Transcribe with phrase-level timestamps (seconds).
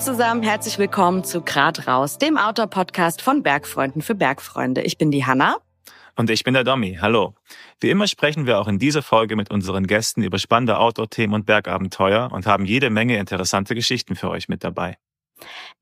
[0.00, 4.80] zusammen, herzlich willkommen zu Grad raus, dem Outdoor-Podcast von Bergfreunden für Bergfreunde.
[4.80, 5.58] Ich bin die Hanna.
[6.16, 6.96] Und ich bin der Domi.
[7.02, 7.34] Hallo.
[7.80, 11.44] Wie immer sprechen wir auch in dieser Folge mit unseren Gästen über spannende Outdoor-Themen und
[11.44, 14.96] Bergabenteuer und haben jede Menge interessante Geschichten für euch mit dabei.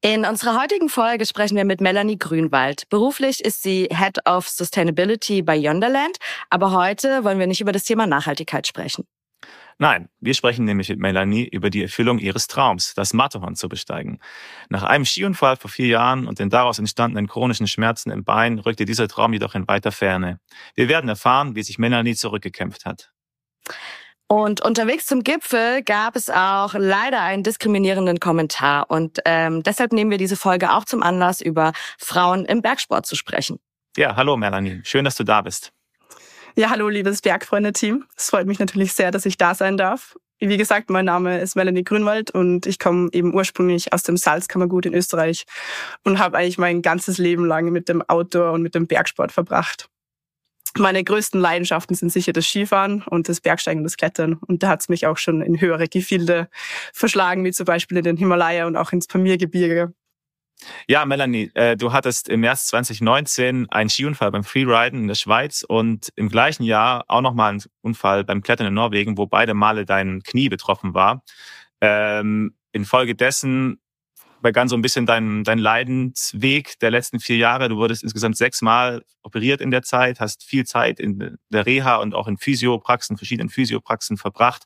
[0.01, 2.89] In unserer heutigen Folge sprechen wir mit Melanie Grünwald.
[2.89, 6.17] Beruflich ist sie Head of Sustainability bei Yonderland,
[6.51, 9.05] aber heute wollen wir nicht über das Thema Nachhaltigkeit sprechen.
[9.81, 14.19] Nein, wir sprechen nämlich mit Melanie über die Erfüllung ihres Traums, das Matterhorn zu besteigen.
[14.69, 18.85] Nach einem Skiunfall vor vier Jahren und den daraus entstandenen chronischen Schmerzen im Bein rückte
[18.85, 20.41] dieser Traum jedoch in weiter Ferne.
[20.75, 23.13] Wir werden erfahren, wie sich Melanie zurückgekämpft hat.
[24.27, 28.91] Und unterwegs zum Gipfel gab es auch leider einen diskriminierenden Kommentar.
[28.91, 33.15] Und ähm, deshalb nehmen wir diese Folge auch zum Anlass, über Frauen im Bergsport zu
[33.15, 33.61] sprechen.
[33.97, 34.81] Ja, hallo Melanie.
[34.83, 35.73] Schön, dass du da bist.
[36.57, 38.05] Ja, hallo, liebes Bergfreunde-Team.
[38.17, 40.17] Es freut mich natürlich sehr, dass ich da sein darf.
[40.41, 44.87] Wie gesagt, mein Name ist Melanie Grünwald und ich komme eben ursprünglich aus dem Salzkammergut
[44.87, 45.47] in Österreich
[46.05, 49.89] und habe eigentlich mein ganzes Leben lang mit dem Outdoor und mit dem Bergsport verbracht.
[50.77, 54.35] Meine größten Leidenschaften sind sicher das Skifahren und das Bergsteigen und das Klettern.
[54.47, 56.49] Und da hat es mich auch schon in höhere Gefilde
[56.93, 59.93] verschlagen, wie zum Beispiel in den Himalaya und auch ins Pamirgebirge.
[60.89, 65.65] Ja, Melanie, äh, du hattest im März 2019 einen Skiunfall beim Freeriden in der Schweiz
[65.67, 69.85] und im gleichen Jahr auch nochmal einen Unfall beim Klettern in Norwegen, wo beide Male
[69.85, 71.23] dein Knie betroffen war.
[71.81, 73.81] Ähm, infolgedessen
[74.41, 77.69] begann so ein bisschen dein, dein Leidensweg der letzten vier Jahre.
[77.69, 82.15] Du wurdest insgesamt sechsmal operiert in der Zeit, hast viel Zeit in der Reha und
[82.15, 84.65] auch in Physiopraxen, verschiedenen Physiopraxen verbracht.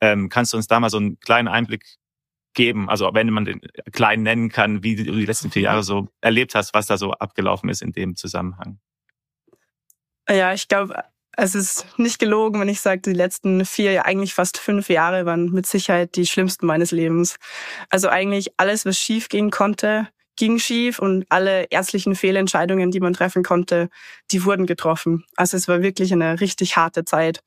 [0.00, 1.96] Ähm, kannst du uns da mal so einen kleinen Einblick
[2.54, 2.88] geben?
[2.88, 3.60] Also wenn man den
[3.92, 7.12] klein nennen kann, wie du die letzten vier Jahre so erlebt hast, was da so
[7.12, 8.78] abgelaufen ist in dem Zusammenhang.
[10.28, 11.04] Ja, ich glaube,
[11.36, 15.50] es ist nicht gelogen, wenn ich sage, die letzten vier, eigentlich fast fünf Jahre waren
[15.50, 17.36] mit Sicherheit die schlimmsten meines Lebens.
[17.90, 23.12] Also eigentlich alles, was schief gehen konnte, ging schief und alle ärztlichen Fehlentscheidungen, die man
[23.12, 23.88] treffen konnte,
[24.30, 25.24] die wurden getroffen.
[25.36, 27.40] Also es war wirklich eine richtig harte Zeit.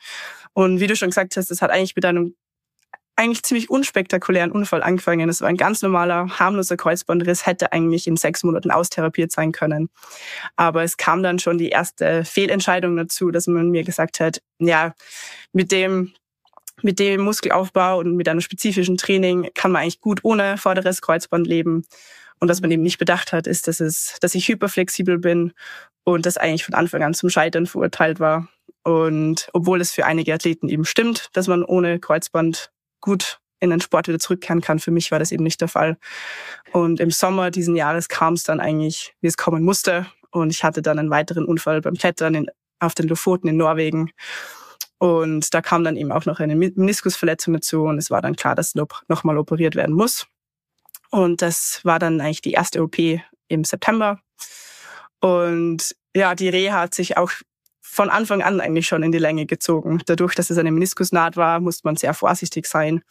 [0.53, 2.35] Und wie du schon gesagt hast, es hat eigentlich mit einem
[3.17, 5.27] eigentlich ziemlich unspektakulären Unfall angefangen.
[5.27, 9.89] Es war ein ganz normaler, harmloser Kreuzbandriss, hätte eigentlich in sechs Monaten austherapiert sein können.
[10.55, 14.93] Aber es kam dann schon die erste Fehlentscheidung dazu, dass man mir gesagt hat, ja,
[15.51, 16.13] mit dem
[16.83, 21.47] mit dem Muskelaufbau und mit einem spezifischen Training kann man eigentlich gut ohne vorderes Kreuzband
[21.47, 21.85] leben.
[22.39, 25.53] Und was man eben nicht bedacht hat, ist, dass es, dass ich hyperflexibel bin
[26.03, 28.47] und das eigentlich von Anfang an zum Scheitern verurteilt war.
[28.83, 32.71] Und obwohl es für einige Athleten eben stimmt, dass man ohne Kreuzband
[33.01, 34.79] gut in den Sport wieder zurückkehren kann.
[34.79, 35.97] Für mich war das eben nicht der Fall.
[36.71, 40.05] Und im Sommer diesen Jahres kam es dann eigentlich, wie es kommen musste.
[40.31, 42.47] Und ich hatte dann einen weiteren Unfall beim Klettern in,
[42.79, 44.11] auf den Lofoten in Norwegen.
[44.99, 47.83] Und da kam dann eben auch noch eine Meniskusverletzung dazu.
[47.83, 50.27] Und es war dann klar, dass nochmal operiert werden muss.
[51.09, 52.97] Und das war dann eigentlich die erste OP
[53.47, 54.19] im September.
[55.19, 57.31] Und ja, die Reha hat sich auch
[57.97, 59.99] von Anfang an eigentlich schon in die Länge gezogen.
[60.05, 63.01] Dadurch, dass es eine Meniskusnaht war, musste man sehr vorsichtig sein.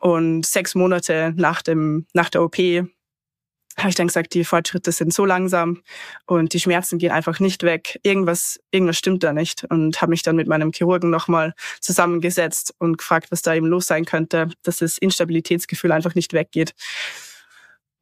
[0.00, 5.14] Und sechs Monate nach, dem, nach der OP habe ich dann gesagt, die Fortschritte sind
[5.14, 5.80] so langsam
[6.26, 7.98] und die Schmerzen gehen einfach nicht weg.
[8.02, 9.64] Irgendwas, irgendwas stimmt da nicht.
[9.70, 13.86] Und habe mich dann mit meinem Chirurgen nochmal zusammengesetzt und gefragt, was da eben los
[13.86, 16.74] sein könnte, dass das Instabilitätsgefühl einfach nicht weggeht.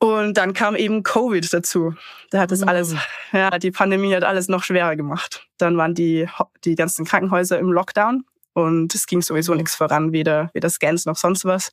[0.01, 1.95] Und dann kam eben Covid dazu.
[2.31, 2.99] Da hat das alles, mhm.
[3.33, 5.47] ja, die Pandemie hat alles noch schwerer gemacht.
[5.59, 6.27] Dann waren die,
[6.65, 8.25] die ganzen Krankenhäuser im Lockdown
[8.55, 11.73] und es ging sowieso nichts voran, weder, weder Scans noch sonst was.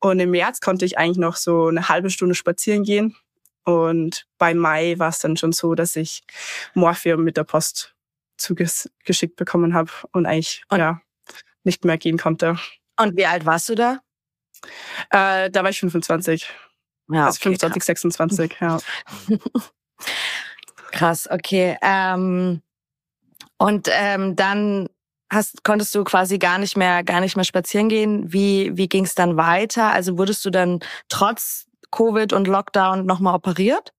[0.00, 3.16] Und im März konnte ich eigentlich noch so eine halbe Stunde spazieren gehen.
[3.64, 6.22] Und bei Mai war es dann schon so, dass ich
[6.74, 7.94] Morphium mit der Post
[8.36, 11.00] zugeschickt bekommen habe und eigentlich und ja,
[11.64, 12.58] nicht mehr gehen konnte.
[12.98, 14.00] Und wie alt warst du da?
[15.10, 16.50] Äh, da war ich 25.
[17.12, 17.86] Ja, also okay, 25, krass.
[17.86, 18.78] 26, ja.
[20.92, 21.76] krass, okay.
[21.82, 22.62] Ähm,
[23.58, 24.88] und ähm, dann
[25.30, 28.32] hast, konntest du quasi gar nicht mehr, gar nicht mehr spazieren gehen.
[28.32, 29.92] Wie, wie ging es dann weiter?
[29.92, 33.92] Also wurdest du dann trotz Covid und Lockdown nochmal operiert?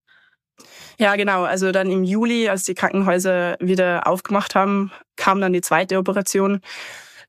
[0.97, 1.43] Ja, genau.
[1.43, 6.61] Also dann im Juli, als die Krankenhäuser wieder aufgemacht haben, kam dann die zweite Operation.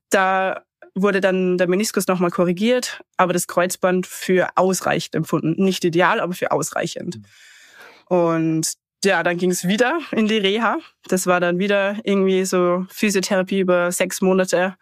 [0.09, 0.63] Da
[0.95, 5.63] wurde dann der Meniskus nochmal korrigiert, aber das Kreuzband für ausreichend empfunden.
[5.63, 7.17] Nicht ideal, aber für ausreichend.
[7.17, 8.17] Mhm.
[8.17, 8.73] Und
[9.03, 10.77] ja, dann ging es wieder in die Reha.
[11.07, 14.75] Das war dann wieder irgendwie so Physiotherapie über sechs Monate,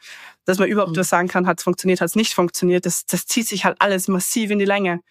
[0.45, 0.99] dass man überhaupt mhm.
[0.99, 2.85] was sagen kann, hat es funktioniert, hat es nicht funktioniert.
[2.85, 5.01] Das, das zieht sich halt alles massiv in die Länge.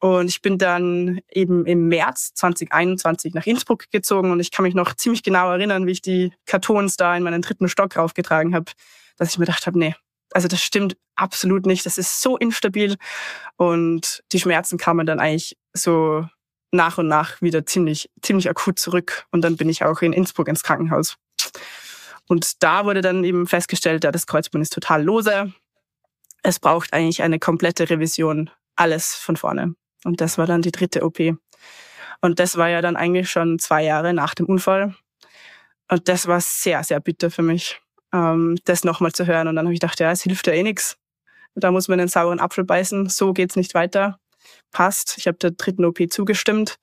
[0.00, 4.74] Und ich bin dann eben im März 2021 nach Innsbruck gezogen und ich kann mich
[4.74, 8.70] noch ziemlich genau erinnern, wie ich die Kartons da in meinen dritten Stock raufgetragen habe,
[9.16, 9.94] dass ich mir gedacht habe, nee,
[10.34, 11.86] also das stimmt absolut nicht.
[11.86, 12.96] Das ist so instabil.
[13.56, 16.28] Und die Schmerzen kamen dann eigentlich so
[16.72, 19.26] nach und nach wieder ziemlich, ziemlich akut zurück.
[19.30, 21.16] Und dann bin ich auch in Innsbruck ins Krankenhaus.
[22.28, 25.52] Und da wurde dann eben festgestellt, ja, das Kreuzband ist total lose.
[26.42, 29.74] Es braucht eigentlich eine komplette Revision, alles von vorne.
[30.04, 31.18] Und das war dann die dritte OP.
[32.20, 34.94] Und das war ja dann eigentlich schon zwei Jahre nach dem Unfall.
[35.88, 37.80] Und das war sehr, sehr bitter für mich,
[38.14, 39.48] ähm, das nochmal zu hören.
[39.48, 40.96] Und dann habe ich gedacht, ja, es hilft ja eh nichts.
[41.56, 43.08] Da muss man den sauren Apfel beißen.
[43.08, 44.18] So geht's nicht weiter.
[44.72, 45.18] Passt.
[45.18, 46.78] Ich habe der dritten OP zugestimmt.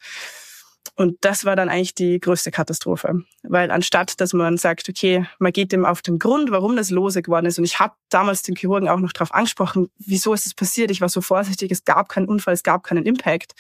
[0.96, 3.24] Und das war dann eigentlich die größte Katastrophe.
[3.44, 7.22] Weil anstatt, dass man sagt, okay, man geht dem auf den Grund, warum das lose
[7.22, 7.58] geworden ist.
[7.58, 10.92] Und ich habe damals den Chirurgen auch noch darauf angesprochen, wieso ist es passiert?
[10.92, 13.54] Ich war so vorsichtig, es gab keinen Unfall, es gab keinen Impact.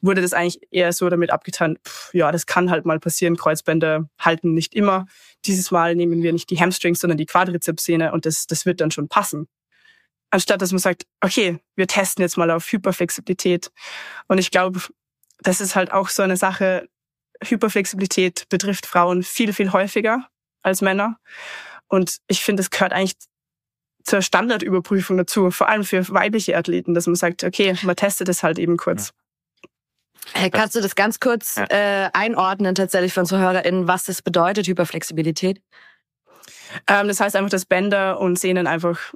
[0.00, 4.08] Wurde das eigentlich eher so damit abgetan, pff, ja, das kann halt mal passieren, Kreuzbänder
[4.18, 5.06] halten nicht immer.
[5.46, 8.90] Dieses Mal nehmen wir nicht die Hamstrings, sondern die Quadrizepssehne und das, das wird dann
[8.90, 9.48] schon passen
[10.34, 13.70] anstatt dass man sagt, okay, wir testen jetzt mal auf Hyperflexibilität.
[14.26, 14.80] Und ich glaube,
[15.38, 16.88] das ist halt auch so eine Sache,
[17.42, 20.28] Hyperflexibilität betrifft Frauen viel, viel häufiger
[20.62, 21.18] als Männer.
[21.86, 23.14] Und ich finde, es gehört eigentlich
[24.02, 28.42] zur Standardüberprüfung dazu, vor allem für weibliche Athleten, dass man sagt, okay, man testet es
[28.42, 29.10] halt eben kurz.
[29.10, 29.23] Hey,
[30.52, 31.66] kannst du das ganz kurz ja.
[31.68, 35.60] äh, einordnen, tatsächlich von ZuhörerInnen, was das bedeutet, Hyperflexibilität?
[36.88, 39.14] Ähm, das heißt einfach, dass Bänder und Sehnen einfach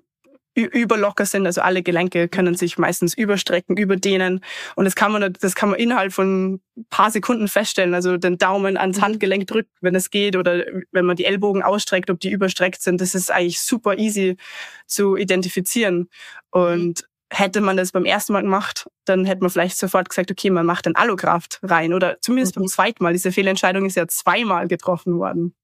[0.58, 1.46] überlocker sind.
[1.46, 4.40] Also alle Gelenke können sich meistens überstrecken, überdehnen.
[4.74, 6.60] Und das kann man, das kann man innerhalb von
[6.90, 7.94] paar Sekunden feststellen.
[7.94, 9.02] Also den Daumen ans mhm.
[9.02, 13.00] Handgelenk drückt, wenn es geht, oder wenn man die Ellbogen ausstreckt, ob die überstreckt sind.
[13.00, 14.36] Das ist eigentlich super easy
[14.86, 16.08] zu identifizieren.
[16.50, 20.50] Und hätte man das beim ersten Mal gemacht, dann hätte man vielleicht sofort gesagt, okay,
[20.50, 21.92] man macht ein Allograft rein.
[21.92, 22.62] Oder zumindest mhm.
[22.62, 23.12] beim zweiten Mal.
[23.12, 25.54] Diese Fehlentscheidung ist ja zweimal getroffen worden.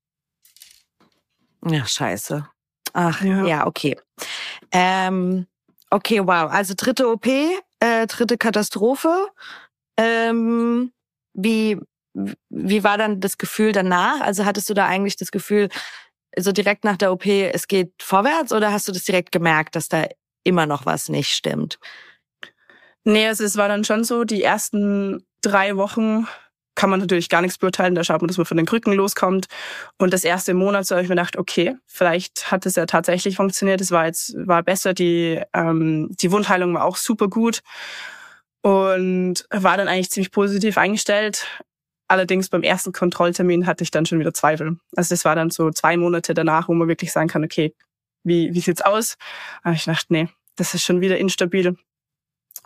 [1.67, 2.47] Ja, scheiße.
[2.93, 3.99] Ach, ja, ja okay.
[4.71, 5.47] Ähm,
[5.91, 6.51] okay, wow.
[6.51, 9.29] Also dritte OP, äh, dritte Katastrophe.
[9.97, 10.93] Ähm,
[11.33, 11.81] wie,
[12.51, 14.21] wie war dann das Gefühl danach?
[14.21, 15.69] Also hattest du da eigentlich das Gefühl,
[16.37, 19.89] so direkt nach der OP, es geht vorwärts oder hast du das direkt gemerkt, dass
[19.89, 20.07] da
[20.45, 21.79] immer noch was nicht stimmt?
[23.05, 26.27] Nee, also es war dann schon so, die ersten drei Wochen
[26.75, 27.95] kann man natürlich gar nichts beurteilen.
[27.95, 29.47] Da schaut man, dass man von den Krücken loskommt.
[29.99, 33.37] Und das erste Monat so habe ich mir gedacht, okay, vielleicht hat es ja tatsächlich
[33.37, 33.81] funktioniert.
[33.81, 34.95] Es war jetzt war besser.
[34.95, 37.61] Die ähm, die Wundheilung war auch super gut
[38.63, 41.47] und war dann eigentlich ziemlich positiv eingestellt.
[42.09, 44.77] Allerdings beim ersten Kontrolltermin hatte ich dann schon wieder Zweifel.
[44.97, 47.75] Also das war dann so zwei Monate danach, wo man wirklich sagen kann, okay,
[48.25, 49.17] wie wie sieht's aus?
[49.63, 51.77] Habe ich gedacht, nee, das ist schon wieder instabil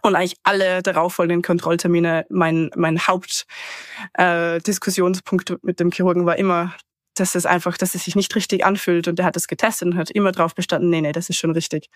[0.02, 6.72] und eigentlich alle darauffolgenden Kontrolltermine mein, mein Hauptdiskussionspunkt äh, mit dem Chirurgen war immer,
[7.16, 9.08] dass es einfach, dass es sich nicht richtig anfühlt.
[9.08, 11.50] Und der hat es getestet und hat immer drauf bestanden, nee, nee, das ist schon
[11.50, 11.88] richtig.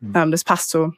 [0.00, 0.16] Mhm.
[0.16, 0.92] Ähm, das passt so.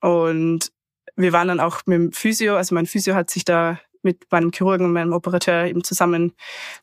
[0.00, 0.72] Und
[1.14, 4.50] wir waren dann auch mit dem Physio, also mein Physio hat sich da mit meinem
[4.52, 6.32] Chirurgen und meinem Operateur eben zusammen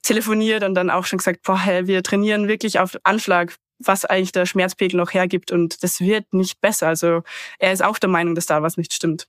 [0.01, 4.45] telefoniert und dann auch schon gesagt, boah, wir trainieren wirklich auf Anschlag was eigentlich der
[4.45, 6.87] Schmerzpegel noch hergibt und das wird nicht besser.
[6.87, 7.23] Also
[7.59, 9.27] er ist auch der Meinung, dass da was nicht stimmt.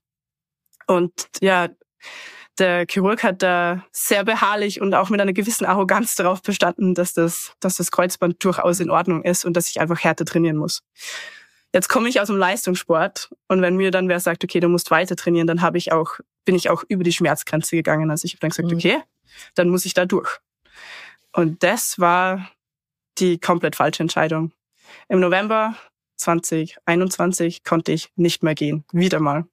[0.87, 1.69] Und ja,
[2.57, 7.13] der Chirurg hat da sehr beharrlich und auch mit einer gewissen Arroganz darauf bestanden, dass
[7.13, 10.83] das, dass das Kreuzband durchaus in Ordnung ist und dass ich einfach härter trainieren muss.
[11.73, 14.91] Jetzt komme ich aus dem Leistungssport und wenn mir dann wer sagt, okay, du musst
[14.91, 18.09] weiter trainieren, dann habe ich auch, bin ich auch über die Schmerzgrenze gegangen.
[18.09, 18.77] Also ich habe dann gesagt, mhm.
[18.77, 19.01] okay,
[19.55, 20.37] dann muss ich da durch.
[21.33, 22.49] Und das war
[23.17, 24.51] die komplett falsche Entscheidung.
[25.09, 25.75] Im November
[26.17, 28.85] 2021 konnte ich nicht mehr gehen.
[28.91, 29.45] Wieder mal.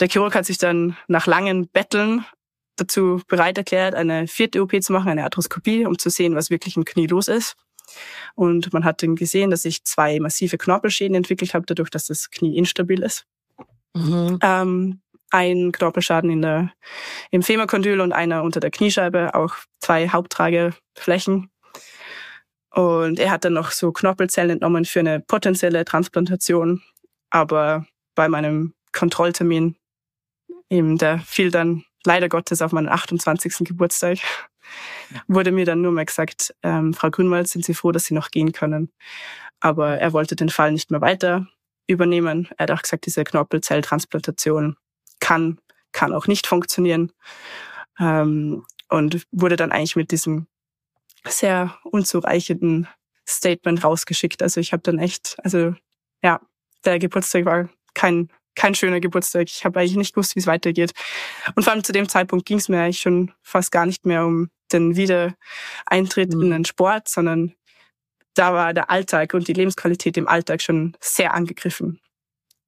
[0.00, 2.24] Der Chirurg hat sich dann nach langen Betteln
[2.76, 6.76] dazu bereit erklärt, eine vierte OP zu machen, eine Arthroskopie, um zu sehen, was wirklich
[6.76, 7.56] im Knie los ist.
[8.34, 12.30] Und man hat dann gesehen, dass ich zwei massive Knorpelschäden entwickelt habe, dadurch, dass das
[12.30, 13.26] Knie instabil ist.
[13.94, 14.38] Mhm.
[14.42, 16.72] Ähm, ein Knorpelschaden in der,
[17.30, 21.50] im Femurkondyl und einer unter der Kniescheibe, auch zwei Haupttrageflächen.
[22.70, 26.82] Und er hat dann noch so Knorpelzellen entnommen für eine potenzielle Transplantation.
[27.30, 29.76] Aber bei meinem Kontrolltermin,
[30.68, 33.66] eben der fiel dann leider Gottes auf meinen 28.
[33.66, 34.18] Geburtstag,
[35.28, 38.30] wurde mir dann nur mal gesagt, ähm, Frau Grünwald, sind Sie froh, dass Sie noch
[38.30, 38.92] gehen können?
[39.60, 41.46] Aber er wollte den Fall nicht mehr weiter
[41.86, 42.48] übernehmen.
[42.56, 44.76] Er hat auch gesagt, diese Knorpelzelltransplantation
[45.18, 45.58] kann,
[45.92, 47.12] kann auch nicht funktionieren.
[47.98, 50.46] Ähm, und wurde dann eigentlich mit diesem
[51.26, 52.88] sehr unzureichenden
[53.28, 54.42] Statement rausgeschickt.
[54.42, 55.74] Also ich habe dann echt, also
[56.22, 56.40] ja,
[56.84, 59.48] der Geburtstag war kein kein schöner Geburtstag.
[59.48, 60.92] Ich habe eigentlich nicht gewusst, wie es weitergeht.
[61.54, 64.26] Und vor allem zu dem Zeitpunkt ging es mir eigentlich schon fast gar nicht mehr
[64.26, 66.42] um den Wiedereintritt mhm.
[66.42, 67.54] in den Sport, sondern
[68.34, 72.00] da war der Alltag und die Lebensqualität im Alltag schon sehr angegriffen.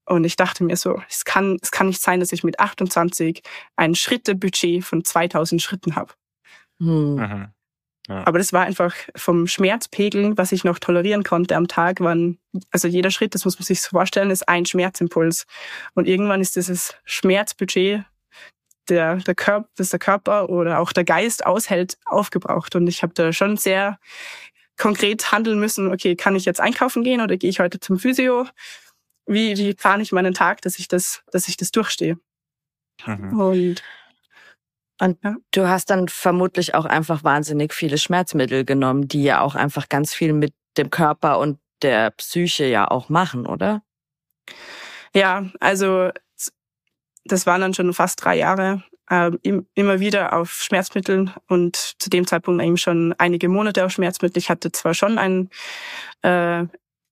[0.04, 3.42] Und ich dachte mir so, es kann, es kann nicht sein, dass ich mit 28
[3.76, 6.14] ein Schrittebudget von 2000 Schritten habe.
[6.80, 7.14] Hm.
[7.14, 7.48] Mhm.
[8.08, 8.26] Ja.
[8.26, 12.38] Aber das war einfach vom Schmerzpegel, was ich noch tolerieren konnte am Tag, waren,
[12.72, 15.46] also jeder Schritt, das muss man sich so vorstellen, ist ein Schmerzimpuls.
[15.94, 18.04] Und irgendwann ist dieses Schmerzbudget,
[18.88, 22.74] der, der Körper, das der Körper oder auch der Geist aushält, aufgebraucht.
[22.74, 23.98] Und ich habe da schon sehr
[24.76, 28.46] konkret handeln müssen, okay, kann ich jetzt einkaufen gehen oder gehe ich heute zum Physio?
[29.26, 32.18] Wie, wie plane ich meinen Tag, dass ich das, dass ich das durchstehe?
[33.06, 33.40] Mhm.
[33.40, 33.82] Und
[35.02, 35.18] und
[35.50, 40.14] du hast dann vermutlich auch einfach wahnsinnig viele Schmerzmittel genommen, die ja auch einfach ganz
[40.14, 43.82] viel mit dem Körper und der Psyche ja auch machen, oder?
[45.12, 46.10] Ja, also
[47.24, 49.32] das waren dann schon fast drei Jahre äh,
[49.74, 54.38] immer wieder auf Schmerzmitteln und zu dem Zeitpunkt eben schon einige Monate auf Schmerzmittel.
[54.38, 55.50] Ich hatte zwar schon ein
[56.22, 56.64] äh,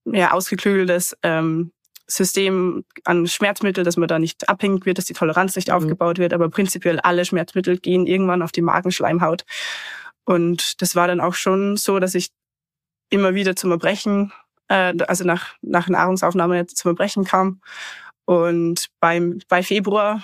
[0.04, 1.72] ja, ausgeklügeltes ähm,
[2.10, 5.74] System an Schmerzmittel, dass man da nicht abhängig wird, dass die Toleranz nicht mhm.
[5.74, 9.44] aufgebaut wird, aber prinzipiell alle Schmerzmittel gehen irgendwann auf die Magenschleimhaut.
[10.24, 12.30] Und das war dann auch schon so, dass ich
[13.10, 14.32] immer wieder zum Erbrechen,
[14.68, 17.60] äh, also nach, nach Nahrungsaufnahme zum Erbrechen kam.
[18.24, 20.22] Und beim, bei Februar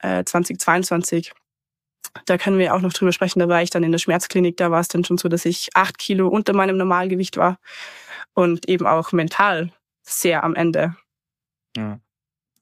[0.00, 1.32] äh, 2022,
[2.26, 4.70] da können wir auch noch drüber sprechen, da war ich dann in der Schmerzklinik, da
[4.70, 7.58] war es dann schon so, dass ich acht Kilo unter meinem Normalgewicht war
[8.34, 9.70] und eben auch mental
[10.02, 10.96] sehr am Ende.
[11.76, 12.00] Ja.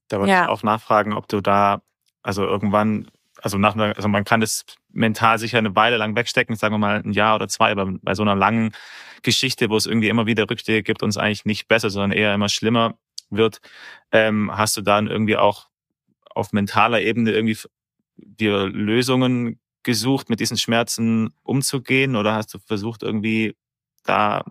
[0.08, 0.44] Da wollte ja.
[0.44, 1.82] ich auch nachfragen, ob du da,
[2.22, 6.56] also irgendwann, also nach einer, also man kann das mental sicher eine Weile lang wegstecken,
[6.56, 8.72] sagen wir mal ein Jahr oder zwei, aber bei so einer langen
[9.22, 12.34] Geschichte, wo es irgendwie immer wieder Rückschläge gibt und es eigentlich nicht besser, sondern eher
[12.34, 12.98] immer schlimmer
[13.30, 13.60] wird,
[14.12, 15.68] ähm, hast du dann irgendwie auch
[16.34, 17.56] auf mentaler Ebene irgendwie
[18.16, 23.56] dir Lösungen gesucht, mit diesen Schmerzen umzugehen oder hast du versucht irgendwie
[24.04, 24.44] da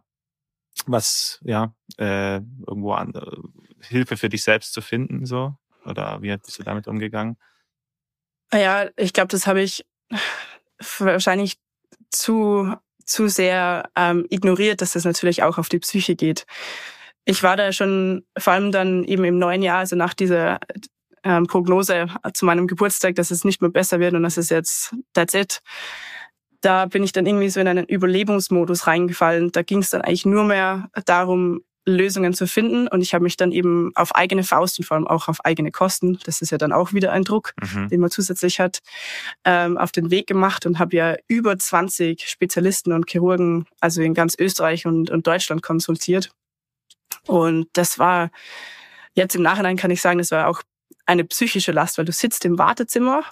[0.87, 2.35] was, ja, äh,
[2.67, 5.55] irgendwo an, äh, Hilfe für dich selbst zu finden, so?
[5.85, 7.37] Oder wie bist du damit umgegangen?
[8.53, 9.85] Ja, ich glaube, das habe ich
[10.99, 11.59] wahrscheinlich
[12.09, 12.73] zu,
[13.05, 16.45] zu sehr ähm, ignoriert, dass das natürlich auch auf die Psyche geht.
[17.25, 20.59] Ich war da schon, vor allem dann eben im neuen Jahr, also nach dieser
[21.23, 24.95] ähm, Prognose zu meinem Geburtstag, dass es nicht mehr besser wird und dass es jetzt
[25.13, 25.61] that's it.
[26.61, 29.51] Da bin ich dann irgendwie so in einen Überlebensmodus reingefallen.
[29.51, 32.87] Da ging es dann eigentlich nur mehr darum, Lösungen zu finden.
[32.87, 35.71] Und ich habe mich dann eben auf eigene Faust und vor allem auch auf eigene
[35.71, 37.89] Kosten, das ist ja dann auch wieder ein Druck, mhm.
[37.89, 38.79] den man zusätzlich hat,
[39.45, 44.13] ähm, auf den Weg gemacht und habe ja über 20 Spezialisten und Chirurgen, also in
[44.13, 46.31] ganz Österreich und, und Deutschland konsultiert.
[47.27, 48.29] Und das war,
[49.13, 50.61] jetzt im Nachhinein kann ich sagen, das war auch
[51.05, 53.23] eine psychische Last, weil du sitzt im Wartezimmer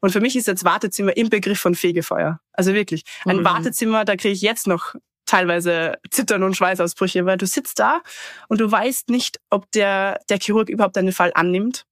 [0.00, 2.40] und für mich ist jetzt Wartezimmer im Begriff von Fegefeuer.
[2.60, 3.04] Also wirklich.
[3.24, 3.44] Ein mhm.
[3.46, 8.02] Wartezimmer, da kriege ich jetzt noch teilweise Zittern und Schweißausbrüche, weil du sitzt da
[8.48, 11.86] und du weißt nicht, ob der, der Chirurg überhaupt deinen Fall annimmt.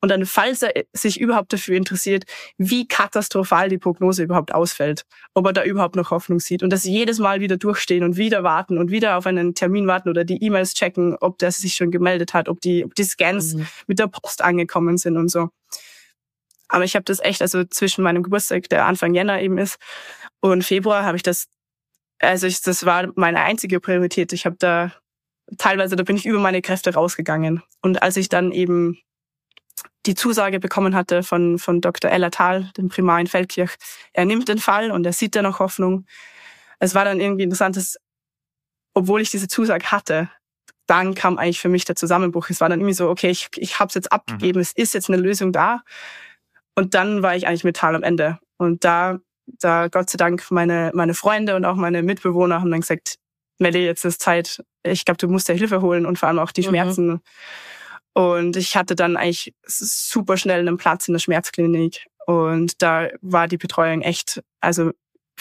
[0.00, 2.22] Und dann, falls er sich überhaupt dafür interessiert,
[2.56, 6.84] wie katastrophal die Prognose überhaupt ausfällt, ob er da überhaupt noch Hoffnung sieht und das
[6.84, 10.40] jedes Mal wieder durchstehen und wieder warten und wieder auf einen Termin warten oder die
[10.40, 13.66] E-Mails checken, ob der sich schon gemeldet hat, ob die, ob die Scans mhm.
[13.88, 15.48] mit der Post angekommen sind und so.
[16.72, 19.78] Aber ich habe das echt, also zwischen meinem Geburtstag, der Anfang Jänner eben ist,
[20.40, 21.46] und Februar habe ich das
[22.22, 24.32] also ich, das war meine einzige Priorität.
[24.32, 24.92] Ich habe da
[25.58, 27.62] teilweise, da bin ich über meine Kräfte rausgegangen.
[27.82, 28.98] Und als ich dann eben
[30.06, 32.10] die Zusage bekommen hatte von, von Dr.
[32.10, 33.74] Ella Thal, dem Primar in Feldkirch,
[34.12, 36.06] er nimmt den Fall und er sieht da noch Hoffnung.
[36.78, 37.96] Es war dann irgendwie interessant, dass,
[38.94, 40.30] obwohl ich diese Zusage hatte,
[40.86, 42.50] dann kam eigentlich für mich der Zusammenbruch.
[42.50, 44.62] Es war dann irgendwie so, okay, ich, ich habe es jetzt abgegeben, mhm.
[44.62, 45.82] es ist jetzt eine Lösung da.
[46.74, 48.38] Und dann war ich eigentlich mit Tal am Ende.
[48.56, 52.80] Und da da Gott sei Dank meine, meine Freunde und auch meine Mitbewohner haben dann
[52.80, 53.16] gesagt,
[53.58, 56.52] Melly, jetzt ist Zeit, ich glaube, du musst dir Hilfe holen und vor allem auch
[56.52, 56.66] die mhm.
[56.66, 57.20] Schmerzen.
[58.14, 62.06] Und ich hatte dann eigentlich super schnell einen Platz in der Schmerzklinik.
[62.26, 64.90] Und da war die Betreuung echt, also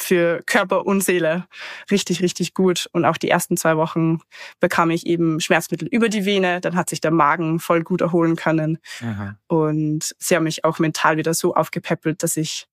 [0.03, 1.47] für Körper und Seele
[1.89, 2.87] richtig, richtig gut.
[2.91, 4.19] Und auch die ersten zwei Wochen
[4.59, 6.61] bekam ich eben Schmerzmittel über die Vene.
[6.61, 8.79] Dann hat sich der Magen voll gut erholen können.
[9.01, 9.35] Aha.
[9.47, 12.67] Und sie haben mich auch mental wieder so aufgepäppelt, dass ich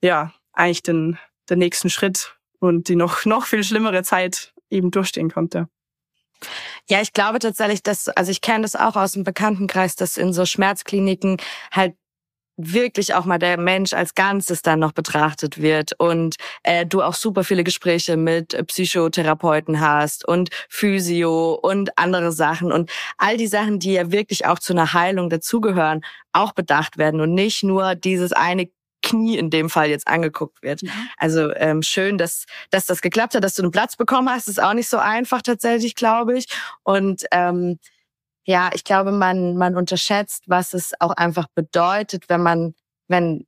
[0.00, 5.30] ja eigentlich den, den nächsten Schritt und die noch, noch viel schlimmere Zeit eben durchstehen
[5.30, 5.68] konnte.
[6.88, 10.32] Ja, ich glaube tatsächlich, dass, also ich kenne das auch aus dem Bekanntenkreis, dass in
[10.32, 11.36] so Schmerzkliniken
[11.70, 11.94] halt
[12.56, 17.14] wirklich auch mal der Mensch als Ganzes dann noch betrachtet wird und äh, du auch
[17.14, 23.78] super viele Gespräche mit Psychotherapeuten hast und Physio und andere Sachen und all die Sachen,
[23.78, 28.32] die ja wirklich auch zu einer Heilung dazugehören, auch bedacht werden und nicht nur dieses
[28.32, 28.68] eine
[29.02, 30.82] Knie in dem Fall jetzt angeguckt wird.
[31.16, 34.48] Also ähm, schön, dass, dass das geklappt hat, dass du einen Platz bekommen hast.
[34.48, 36.46] ist auch nicht so einfach tatsächlich, glaube ich.
[36.84, 37.78] Und ähm,
[38.44, 42.74] ja, ich glaube, man, man unterschätzt, was es auch einfach bedeutet, wenn man,
[43.08, 43.46] wenn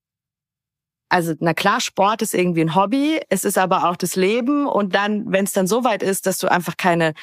[1.08, 4.94] also na klar, Sport ist irgendwie ein Hobby, es ist aber auch das Leben und
[4.94, 7.14] dann, wenn es dann so weit ist, dass du einfach keine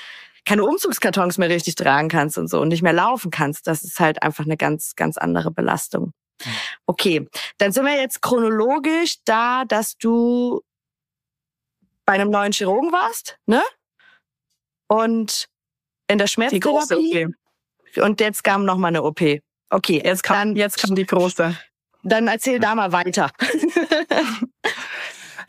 [0.43, 3.99] keine Umzugskartons mehr richtig tragen kannst und so und nicht mehr laufen kannst, das ist
[3.99, 6.13] halt einfach eine ganz ganz andere Belastung.
[6.43, 6.51] Mhm.
[6.85, 10.61] Okay, dann sind wir jetzt chronologisch da, dass du
[12.05, 13.61] bei einem neuen Chirurgen warst, ne?
[14.87, 15.47] Und
[16.07, 17.27] in der Schmerztherapie.
[17.97, 19.21] Und jetzt kam noch mal eine OP.
[19.69, 21.57] Okay, jetzt kam, dann, jetzt kam die große.
[22.03, 23.31] Dann erzähl da mal weiter.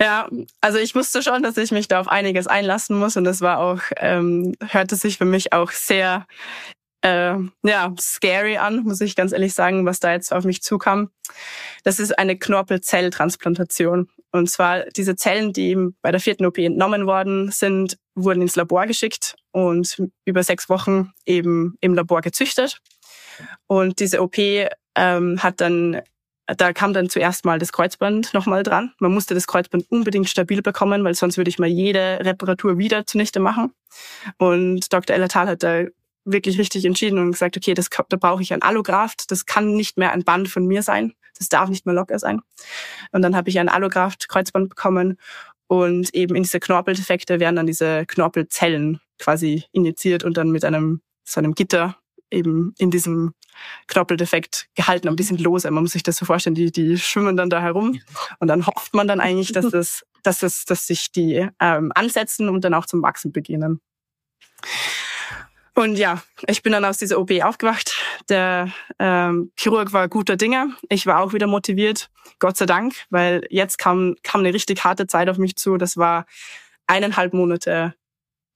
[0.01, 0.29] Ja,
[0.61, 3.61] also ich wusste schon, dass ich mich da auf einiges einlassen muss und das war
[3.61, 6.27] auch, ähm, hörte sich für mich auch sehr
[7.03, 11.11] äh, ja, scary an, muss ich ganz ehrlich sagen, was da jetzt auf mich zukam.
[11.85, 14.09] Das ist eine Knorpelzelltransplantation.
[14.33, 18.87] Und zwar diese Zellen, die bei der vierten OP entnommen worden sind, wurden ins Labor
[18.87, 22.81] geschickt und über sechs Wochen eben im Labor gezüchtet.
[23.67, 26.03] Und diese OP ähm, hat dann
[26.47, 28.93] da kam dann zuerst mal das Kreuzband nochmal dran.
[28.99, 33.07] Man musste das Kreuzband unbedingt stabil bekommen, weil sonst würde ich mal jede Reparatur wieder
[33.07, 33.73] zunichte machen.
[34.39, 35.15] Und Dr.
[35.15, 35.85] Ellertal hat da
[36.25, 39.31] wirklich richtig entschieden und gesagt, okay, das, da brauche ich ein Allograft.
[39.31, 41.15] Das kann nicht mehr ein Band von mir sein.
[41.39, 42.41] Das darf nicht mehr locker sein.
[43.11, 45.19] Und dann habe ich ein Allograft-Kreuzband bekommen
[45.73, 51.01] und eben in diese Knorpeldefekte werden dann diese Knorpelzellen quasi injiziert und dann mit einem
[51.25, 51.97] so einem Gitter
[52.31, 53.33] eben in diesem
[53.87, 55.71] Knoppeldefekt gehalten, aber die sind lose.
[55.71, 57.99] Man muss sich das so vorstellen, die, die schwimmen dann da herum
[58.39, 62.51] und dann hofft man dann eigentlich, dass es, dass es, dass sich die ähm, ansetzen
[62.51, 63.81] und dann auch zum Wachsen beginnen.
[65.75, 67.99] Und ja, ich bin dann aus dieser OP aufgewacht.
[68.29, 70.75] Der ähm, Chirurg war guter Dinge.
[70.89, 75.07] Ich war auch wieder motiviert, Gott sei Dank, weil jetzt kam, kam eine richtig harte
[75.07, 75.77] Zeit auf mich zu.
[75.77, 76.27] Das war
[76.87, 77.95] eineinhalb Monate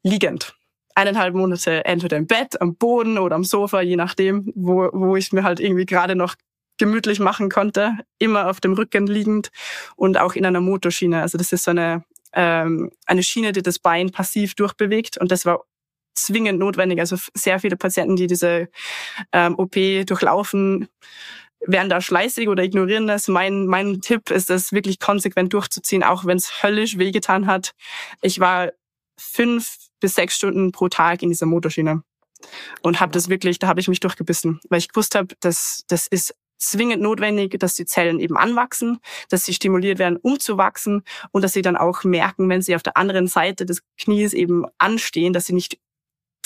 [0.02, 0.56] liegend
[0.96, 5.30] eineinhalb Monate entweder im Bett, am Boden oder am Sofa, je nachdem, wo, wo ich
[5.32, 6.34] mir halt irgendwie gerade noch
[6.78, 9.50] gemütlich machen konnte, immer auf dem Rücken liegend
[9.94, 11.20] und auch in einer Motorschiene.
[11.20, 15.44] Also das ist so eine, ähm, eine Schiene, die das Bein passiv durchbewegt und das
[15.44, 15.64] war
[16.16, 16.98] zwingend notwendig.
[17.00, 18.68] Also sehr viele Patienten, die diese
[19.32, 19.74] ähm, OP
[20.06, 20.88] durchlaufen,
[21.60, 23.28] werden da schleißig oder ignorieren das.
[23.28, 27.72] Mein, mein Tipp ist es wirklich konsequent durchzuziehen, auch wenn es höllisch wehgetan hat.
[28.22, 28.72] Ich war
[29.18, 32.02] fünf bis sechs Stunden pro Tag in dieser Motorschiene
[32.82, 36.06] und habe das wirklich, da habe ich mich durchgebissen, weil ich gewusst habe, dass das
[36.06, 38.98] ist zwingend notwendig, dass die Zellen eben anwachsen,
[39.28, 42.74] dass sie stimuliert werden, um zu wachsen und dass sie dann auch merken, wenn sie
[42.74, 45.78] auf der anderen Seite des Knies eben anstehen, dass sie nicht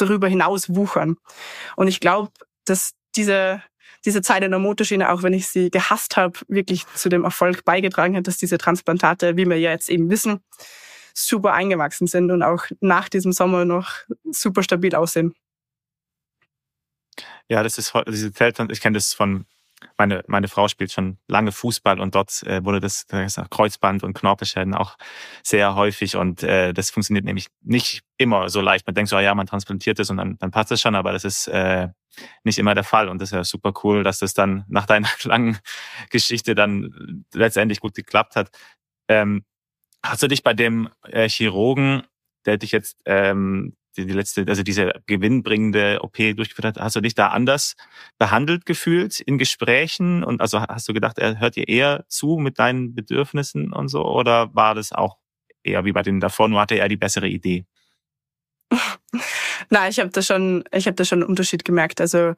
[0.00, 1.16] darüber hinaus wuchern.
[1.76, 2.30] Und ich glaube,
[2.64, 3.62] dass diese
[4.04, 7.64] diese Zeit in der Motorschiene, auch wenn ich sie gehasst habe, wirklich zu dem Erfolg
[7.64, 10.40] beigetragen hat, dass diese Transplantate, wie wir ja jetzt eben wissen,
[11.14, 13.90] super eingewachsen sind und auch nach diesem Sommer noch
[14.30, 15.34] super stabil aussehen.
[17.48, 19.44] Ja, das ist diese Feld, ich kenne das von
[19.98, 24.14] meine, meine Frau spielt schon lange Fußball und dort äh, wurde das, das Kreuzband und
[24.14, 24.96] Knorpelschäden auch
[25.42, 28.86] sehr häufig und äh, das funktioniert nämlich nicht immer so leicht.
[28.86, 31.12] Man denkt so, ah ja, man transplantiert es und dann, dann passt es schon, aber
[31.12, 31.88] das ist äh,
[32.44, 35.08] nicht immer der Fall und das ist ja super cool, dass das dann nach deiner
[35.24, 35.58] langen
[36.10, 38.50] Geschichte dann letztendlich gut geklappt hat.
[39.08, 39.44] Ähm,
[40.02, 42.02] Hast du dich bei dem äh, Chirurgen,
[42.46, 47.00] der dich jetzt ähm, die, die letzte, also diese gewinnbringende OP durchgeführt hat, hast du
[47.00, 47.76] dich da anders
[48.18, 50.24] behandelt gefühlt in Gesprächen?
[50.24, 54.04] Und also hast du gedacht, er hört dir eher zu mit deinen Bedürfnissen und so?
[54.04, 55.18] Oder war das auch
[55.62, 57.66] eher wie bei denen davor, nur hatte er die bessere Idee?
[59.70, 62.00] Nein, ich habe da schon, ich habe da schon einen Unterschied gemerkt.
[62.00, 62.34] Also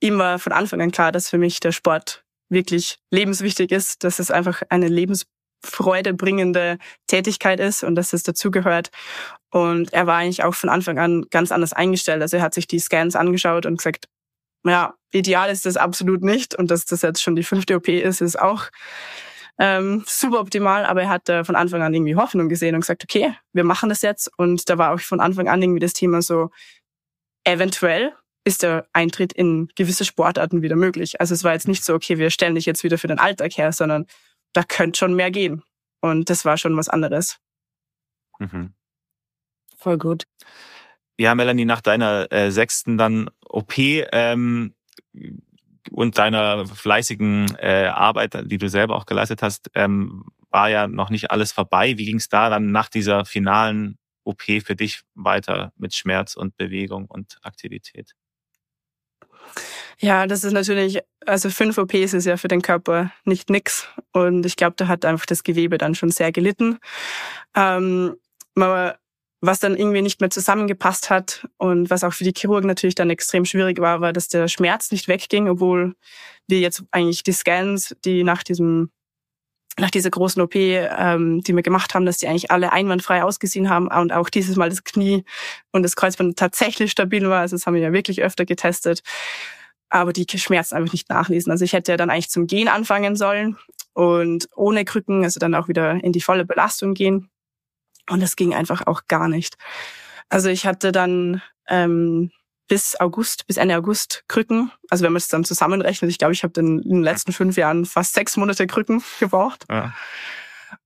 [0.00, 4.18] ihm war von Anfang an klar, dass für mich der Sport wirklich lebenswichtig ist, dass
[4.18, 5.26] es einfach eine Lebens
[5.64, 8.90] freudebringende Tätigkeit ist und dass es dazugehört.
[9.50, 12.22] Und er war eigentlich auch von Anfang an ganz anders eingestellt.
[12.22, 14.08] Also er hat sich die Scans angeschaut und gesagt,
[14.64, 16.54] ja, ideal ist das absolut nicht.
[16.54, 18.70] Und dass das jetzt schon die fünfte OP ist, ist auch
[19.58, 20.84] ähm, super optimal.
[20.86, 23.88] Aber er hat äh, von Anfang an irgendwie Hoffnung gesehen und gesagt, okay, wir machen
[23.88, 24.30] das jetzt.
[24.38, 26.50] Und da war auch von Anfang an irgendwie das Thema so,
[27.44, 28.12] eventuell
[28.44, 31.20] ist der Eintritt in gewisse Sportarten wieder möglich.
[31.20, 33.56] Also es war jetzt nicht so, okay, wir stellen dich jetzt wieder für den Alltag
[33.56, 34.06] her, sondern
[34.52, 35.62] da könnte schon mehr gehen.
[36.00, 37.38] Und das war schon was anderes.
[38.38, 38.74] Mhm.
[39.76, 40.24] Voll gut.
[41.18, 44.74] Ja, Melanie, nach deiner äh, sechsten dann OP ähm,
[45.90, 51.10] und deiner fleißigen äh, Arbeit, die du selber auch geleistet hast, ähm, war ja noch
[51.10, 51.98] nicht alles vorbei.
[51.98, 56.56] Wie ging es da dann nach dieser finalen OP für dich weiter mit Schmerz und
[56.56, 58.14] Bewegung und Aktivität?
[60.04, 63.88] Ja, das ist natürlich, also fünf OPs ist ja für den Körper nicht nix.
[64.12, 66.78] Und ich glaube, da hat einfach das Gewebe dann schon sehr gelitten.
[67.54, 68.16] Ähm,
[69.40, 73.10] was dann irgendwie nicht mehr zusammengepasst hat und was auch für die Chirurgen natürlich dann
[73.10, 75.94] extrem schwierig war, war, dass der Schmerz nicht wegging, obwohl
[76.48, 78.90] wir jetzt eigentlich die Scans, die nach diesem
[79.78, 83.70] nach dieser großen OP, ähm, die wir gemacht haben, dass die eigentlich alle einwandfrei ausgesehen
[83.70, 85.24] haben und auch dieses Mal das Knie
[85.70, 87.40] und das Kreuzband tatsächlich stabil war.
[87.40, 89.02] Also das haben wir ja wirklich öfter getestet.
[89.92, 91.52] Aber die Schmerzen einfach nicht nachlesen.
[91.52, 93.58] Also ich hätte ja dann eigentlich zum Gehen anfangen sollen
[93.92, 97.28] und ohne Krücken, also dann auch wieder in die volle Belastung gehen.
[98.08, 99.56] Und das ging einfach auch gar nicht.
[100.30, 102.30] Also ich hatte dann ähm,
[102.68, 104.72] bis August, bis Ende August Krücken.
[104.88, 107.84] Also wenn man es dann zusammenrechnet, ich glaube, ich habe in den letzten fünf Jahren
[107.84, 109.66] fast sechs Monate Krücken gebraucht.
[109.70, 109.92] Ja.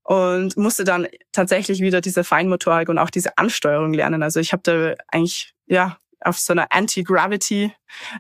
[0.03, 4.25] Und musste dann tatsächlich wieder diese Feinmotorik und auch diese Ansteuerung lernen.
[4.25, 7.73] Also ich habe da eigentlich ja auf so einer Anti-Gravity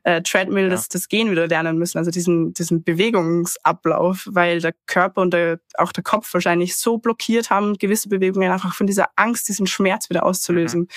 [0.04, 0.70] äh, Treadmill ja.
[0.70, 5.60] das, das Gehen wieder lernen müssen, also diesen, diesen Bewegungsablauf, weil der Körper und der,
[5.78, 10.10] auch der Kopf wahrscheinlich so blockiert haben, gewisse Bewegungen einfach von dieser Angst, diesen Schmerz
[10.10, 10.82] wieder auszulösen.
[10.82, 10.88] Mhm.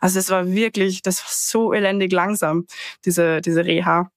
[0.00, 2.66] Also es war wirklich, das war so elendig langsam,
[3.04, 4.10] diese, diese Reha.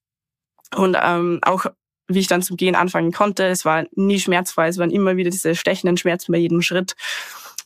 [0.76, 1.66] Und ähm, auch
[2.08, 5.30] wie ich dann zum Gehen anfangen konnte, es war nie schmerzfrei, es waren immer wieder
[5.30, 6.96] diese stechenden Schmerzen bei jedem Schritt.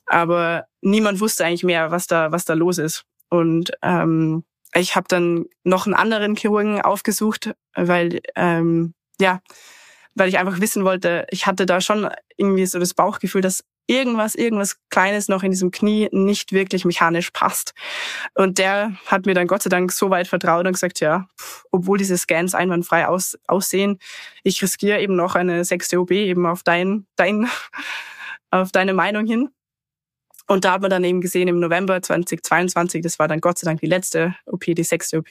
[0.05, 3.05] Aber niemand wusste eigentlich mehr, was da, was da los ist.
[3.29, 4.43] Und ähm,
[4.75, 9.41] ich habe dann noch einen anderen Chirurgen aufgesucht, weil ähm, ja,
[10.15, 14.35] weil ich einfach wissen wollte, ich hatte da schon irgendwie so das Bauchgefühl, dass irgendwas,
[14.35, 17.73] irgendwas Kleines noch in diesem Knie nicht wirklich mechanisch passt.
[18.33, 21.27] Und der hat mir dann Gott sei Dank so weit vertraut und gesagt, ja,
[21.71, 23.99] obwohl diese Scans einwandfrei aus, aussehen,
[24.43, 27.47] ich riskiere eben noch eine sechste OB eben auf dein, dein,
[28.51, 29.49] auf deine Meinung hin.
[30.47, 33.65] Und da hat man dann eben gesehen im November 2022, das war dann Gott sei
[33.65, 35.29] Dank die letzte OP, die sechste OP.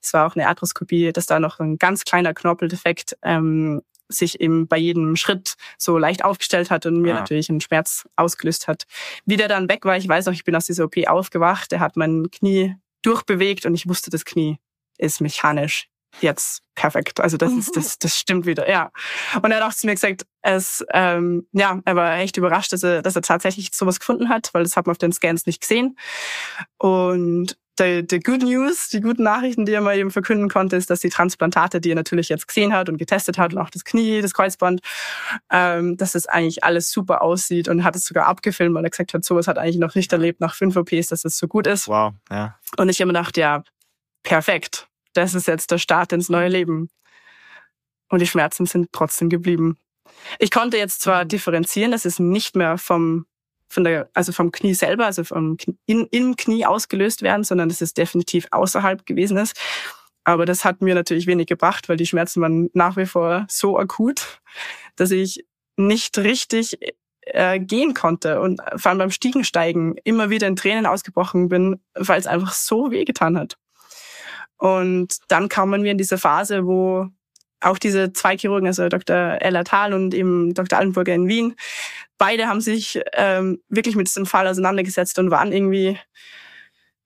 [0.00, 4.66] Das war auch eine Arthroskopie, dass da noch ein ganz kleiner Knorpeldefekt ähm, sich eben
[4.66, 7.20] bei jedem Schritt so leicht aufgestellt hat und mir ah.
[7.20, 8.84] natürlich einen Schmerz ausgelöst hat.
[9.24, 11.80] Wie der dann weg war, ich weiß noch, ich bin aus dieser OP aufgewacht, der
[11.80, 14.58] hat mein Knie durchbewegt und ich wusste, das Knie
[14.98, 15.88] ist mechanisch
[16.20, 17.20] jetzt perfekt.
[17.20, 18.90] Also das ist, das, das stimmt wieder, ja.
[19.42, 22.82] Und er hat auch zu mir gesagt, es, ähm, ja, er war echt überrascht, dass
[22.82, 25.60] er, dass er tatsächlich sowas gefunden hat, weil das hat man auf den Scans nicht
[25.60, 25.96] gesehen.
[26.78, 30.90] Und die, die Good News, die guten Nachrichten, die er mal eben verkünden konnte, ist,
[30.90, 33.84] dass die Transplantate, die er natürlich jetzt gesehen hat und getestet hat und auch das
[33.84, 34.80] Knie, das Kreuzband,
[35.50, 39.14] ähm, dass das eigentlich alles super aussieht und hat es sogar abgefilmt, weil er gesagt
[39.14, 41.88] hat, sowas hat eigentlich noch nicht erlebt nach fünf OPs, dass es so gut ist.
[41.88, 42.58] Wow, ja.
[42.76, 43.62] Und ich habe mir gedacht, ja,
[44.22, 46.90] perfekt das ist jetzt der Start ins neue Leben.
[48.08, 49.78] Und die Schmerzen sind trotzdem geblieben.
[50.38, 53.26] Ich konnte jetzt zwar differenzieren, dass es nicht mehr vom,
[53.68, 57.80] von der, also vom Knie selber, also vom in, im Knie ausgelöst werden, sondern dass
[57.80, 59.58] es definitiv außerhalb gewesen ist.
[60.24, 63.78] Aber das hat mir natürlich wenig gebracht, weil die Schmerzen waren nach wie vor so
[63.78, 64.40] akut,
[64.96, 65.46] dass ich
[65.76, 66.78] nicht richtig
[67.22, 72.20] äh, gehen konnte und vor allem beim Stiegensteigen immer wieder in Tränen ausgebrochen bin, weil
[72.20, 73.56] es einfach so wehgetan hat.
[74.60, 77.08] Und dann kamen wir in diese Phase, wo
[77.60, 79.16] auch diese zwei Chirurgen, also Dr.
[79.40, 80.78] Ella Thal und eben Dr.
[80.78, 81.56] Allenburger in Wien,
[82.18, 85.98] beide haben sich ähm, wirklich mit diesem Fall auseinandergesetzt und waren irgendwie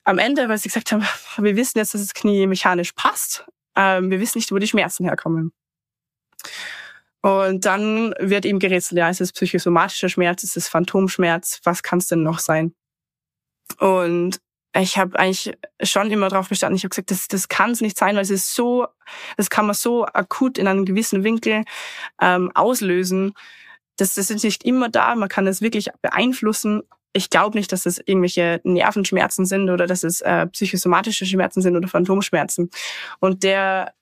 [0.03, 1.05] am Ende, weil sie gesagt haben,
[1.39, 5.05] wir wissen jetzt, dass das Knie mechanisch passt, ähm, wir wissen nicht, wo die Schmerzen
[5.05, 5.53] herkommen.
[7.23, 12.01] Und dann wird ihm gerätselt, ja, ist es psychosomatischer Schmerz, ist es Phantomschmerz, was kann
[12.01, 12.75] es denn noch sein?
[13.79, 14.41] Und
[14.77, 16.77] ich habe eigentlich schon immer darauf bestanden.
[16.77, 18.87] Ich habe gesagt, das, das kann es nicht sein, weil es ist so,
[19.37, 21.65] das kann man so akut in einem gewissen Winkel
[22.21, 23.35] ähm, auslösen.
[23.97, 25.15] Das, das ist nicht immer da.
[25.15, 26.83] Man kann es wirklich beeinflussen.
[27.13, 31.77] Ich glaube nicht, dass es irgendwelche Nervenschmerzen sind oder dass es äh, psychosomatische Schmerzen sind
[31.77, 32.71] oder Phantomschmerzen.
[33.21, 33.95] Und der,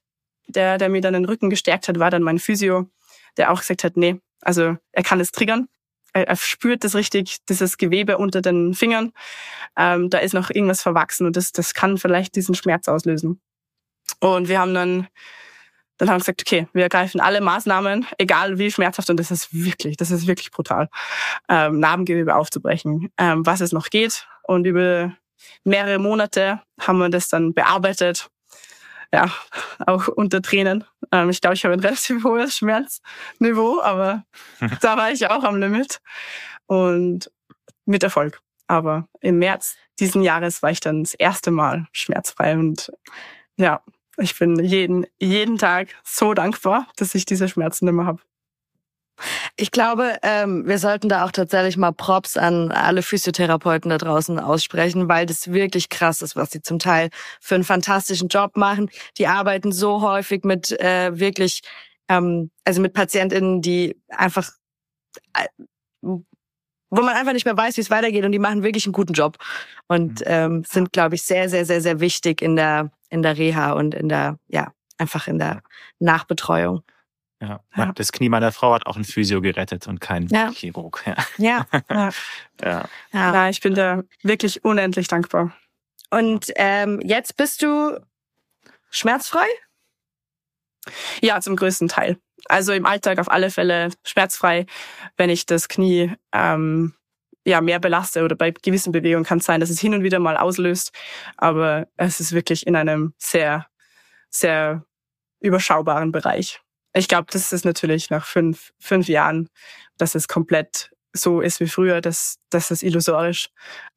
[0.47, 2.89] der, der mir dann den Rücken gestärkt hat, war dann mein Physio,
[3.37, 5.69] der auch gesagt hat, nee, also er kann es triggern
[6.12, 9.12] er spürt das richtig, dieses Gewebe unter den Fingern.
[9.77, 13.40] Ähm, da ist noch irgendwas verwachsen und das, das kann vielleicht diesen Schmerz auslösen.
[14.20, 15.09] Und wir haben dann,
[15.96, 19.53] dann haben wir gesagt, okay, wir ergreifen alle Maßnahmen, egal wie schmerzhaft, und das ist
[19.53, 20.88] wirklich, das ist wirklich brutal,
[21.48, 24.27] ähm, Narbengewebe aufzubrechen, ähm, was es noch geht.
[24.42, 25.12] Und über
[25.64, 28.29] mehrere Monate haben wir das dann bearbeitet
[29.12, 29.31] ja,
[29.87, 30.85] auch unter Tränen.
[31.12, 34.25] Ähm, ich glaube, ich habe ein relativ hohes Schmerzniveau, aber
[34.81, 36.01] da war ich auch am Limit.
[36.66, 37.31] Und
[37.85, 38.40] mit Erfolg.
[38.66, 42.90] Aber im März diesen Jahres war ich dann das erste Mal schmerzfrei und
[43.57, 43.83] ja,
[44.16, 48.22] ich bin jeden, jeden Tag so dankbar, dass ich diese Schmerzen immer habe.
[49.57, 54.39] Ich glaube, ähm, wir sollten da auch tatsächlich mal Props an alle Physiotherapeuten da draußen
[54.39, 58.91] aussprechen, weil das wirklich krass ist, was sie zum Teil für einen fantastischen Job machen.
[59.19, 61.63] Die arbeiten so häufig mit äh, wirklich,
[62.09, 64.51] ähm, also mit PatientInnen, die einfach
[65.35, 65.47] äh,
[66.95, 69.15] wo man einfach nicht mehr weiß, wie es weitergeht und die machen wirklich einen guten
[69.15, 69.39] Job
[69.89, 70.27] und mhm.
[70.27, 73.95] ähm, sind, glaube ich, sehr, sehr, sehr, sehr wichtig in der in der Reha und
[73.95, 75.63] in der ja einfach in der
[75.99, 76.83] Nachbetreuung.
[77.42, 77.61] Ja.
[77.76, 77.92] ja.
[77.92, 80.50] Das Knie meiner Frau hat auch ein Physio gerettet und kein ja.
[80.52, 81.02] Chirurg.
[81.05, 81.16] Ja.
[81.38, 81.66] Ja.
[81.90, 82.11] ja.
[82.62, 82.88] ja.
[83.12, 83.48] ja.
[83.48, 85.52] ich bin da wirklich unendlich dankbar.
[86.11, 87.98] Und ähm, jetzt bist du
[88.90, 89.46] schmerzfrei?
[91.20, 92.18] Ja, zum größten Teil.
[92.46, 94.66] Also im Alltag auf alle Fälle schmerzfrei.
[95.16, 96.94] Wenn ich das Knie ähm,
[97.44, 100.20] ja mehr belaste oder bei gewissen Bewegungen kann es sein, dass es hin und wieder
[100.20, 100.92] mal auslöst.
[101.37, 103.66] Aber es ist wirklich in einem sehr,
[104.31, 104.85] sehr
[105.40, 106.61] überschaubaren Bereich.
[106.94, 109.48] Ich glaube, das ist natürlich nach fünf, fünf Jahren,
[109.96, 113.50] dass es komplett so ist wie früher, das, das ist illusorisch.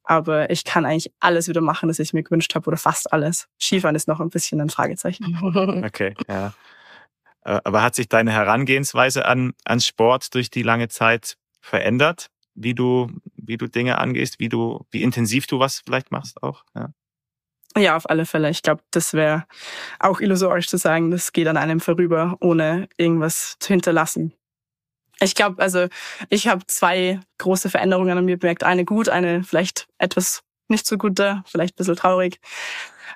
[0.04, 3.48] Aber ich kann eigentlich alles wieder machen, das ich mir gewünscht habe, oder fast alles.
[3.60, 5.26] Skifahren ist noch ein bisschen ein Fragezeichen.
[5.86, 6.54] Okay, ja.
[7.44, 12.28] Äh, aber hat sich deine Herangehensweise an, an Sport durch die lange Zeit verändert?
[12.54, 16.64] Wie du, wie du Dinge angehst, wie du, wie intensiv du was vielleicht machst auch?
[16.76, 16.90] Ja.
[17.78, 18.50] Ja, auf alle Fälle.
[18.50, 19.46] Ich glaube, das wäre
[20.00, 24.34] auch illusorisch zu sagen, das geht an einem vorüber, ohne irgendwas zu hinterlassen.
[25.20, 25.88] Ich glaube, also
[26.30, 28.64] ich habe zwei große Veränderungen an mir bemerkt.
[28.64, 32.40] Eine gut, eine vielleicht etwas nicht so gute, vielleicht ein bisschen traurig.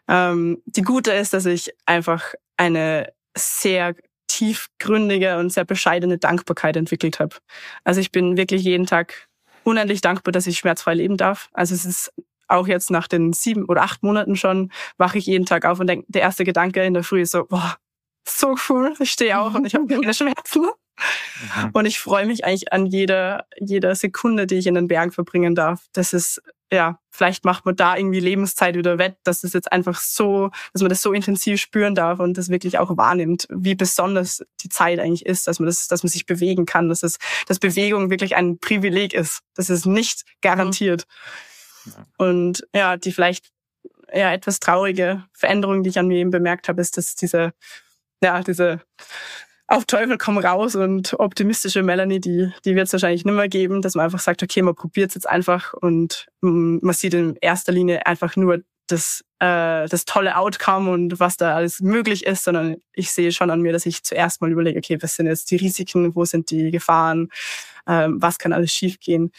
[0.08, 3.96] Ähm, die gute ist, dass ich einfach eine sehr
[4.28, 7.36] tiefgründige und sehr bescheidene Dankbarkeit entwickelt habe.
[7.84, 9.28] Also ich bin wirklich jeden Tag
[9.64, 11.50] unendlich dankbar, dass ich schmerzfrei leben darf.
[11.54, 12.14] Also es ist
[12.50, 15.88] auch jetzt nach den sieben oder acht Monaten schon, wache ich jeden Tag auf und
[15.88, 17.78] denk, der erste Gedanke in der Früh ist so, boah,
[18.28, 20.62] so cool, ich stehe auch und ich habe keine Schmerzen.
[20.62, 21.70] Mhm.
[21.74, 25.56] Und ich freue mich eigentlich an jeder, jeder Sekunde, die ich in den Bergen verbringen
[25.56, 25.86] darf.
[25.94, 30.00] Das ist, ja, vielleicht macht man da irgendwie Lebenszeit wieder wett, dass es jetzt einfach
[30.00, 34.44] so, dass man das so intensiv spüren darf und das wirklich auch wahrnimmt, wie besonders
[34.62, 37.60] die Zeit eigentlich ist, dass man das, dass man sich bewegen kann, dass es, dass
[37.60, 39.42] Bewegung wirklich ein Privileg ist.
[39.56, 41.06] Das ist nicht garantiert.
[41.08, 41.49] Mhm.
[42.18, 43.52] Und ja, die vielleicht
[44.14, 47.54] ja etwas traurige Veränderung, die ich an mir eben bemerkt habe, ist, dass diese
[48.22, 48.82] ja, diese
[49.68, 53.84] auf Teufel komm raus und optimistische Melanie, die, die wird es wahrscheinlich nicht mehr geben,
[53.84, 57.36] dass man einfach sagt, okay, man probiert es jetzt einfach und mm, man sieht in
[57.40, 62.44] erster Linie einfach nur das, äh, das tolle Outcome und was da alles möglich ist,
[62.44, 65.52] sondern ich sehe schon an mir, dass ich zuerst mal überlege, okay, was sind jetzt
[65.52, 67.30] die Risiken, wo sind die Gefahren,
[67.88, 69.32] ähm, was kann alles schiefgehen.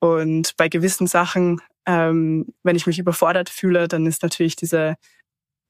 [0.00, 4.96] Und bei gewissen Sachen, ähm, wenn ich mich überfordert fühle, dann ist natürlich diese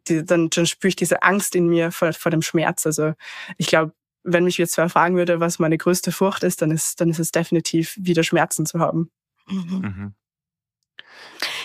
[0.09, 2.87] die, dann, dann spüre ich diese Angst in mir vor, vor dem Schmerz.
[2.87, 3.14] Also
[3.57, 3.92] ich glaube,
[4.24, 7.18] wenn mich jetzt wer fragen würde, was meine größte Furcht ist, dann ist, dann ist
[7.18, 9.11] es definitiv, wieder Schmerzen zu haben.
[9.46, 9.81] Mhm.
[9.81, 10.14] mhm.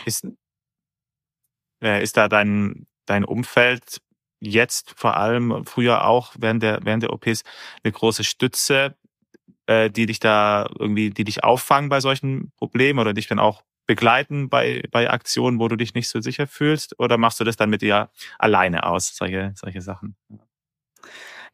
[0.05, 0.27] Ist,
[1.81, 4.01] äh, ist da dein, dein Umfeld
[4.39, 7.43] jetzt vor allem, früher auch während der, während der OPs,
[7.83, 8.95] eine große Stütze,
[9.65, 13.63] äh, die dich da irgendwie, die dich auffangen bei solchen Problemen oder dich dann auch
[13.86, 17.00] begleiten bei, bei Aktionen, wo du dich nicht so sicher fühlst?
[17.00, 20.15] Oder machst du das dann mit dir alleine aus, solche, solche Sachen?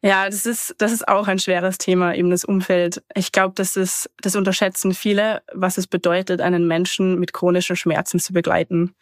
[0.02, 3.02] Ja, das ist, das ist auch ein schweres Thema, eben das Umfeld.
[3.14, 8.18] Ich glaube, das ist, das unterschätzen viele, was es bedeutet, einen Menschen mit chronischen Schmerzen
[8.18, 8.94] zu begleiten.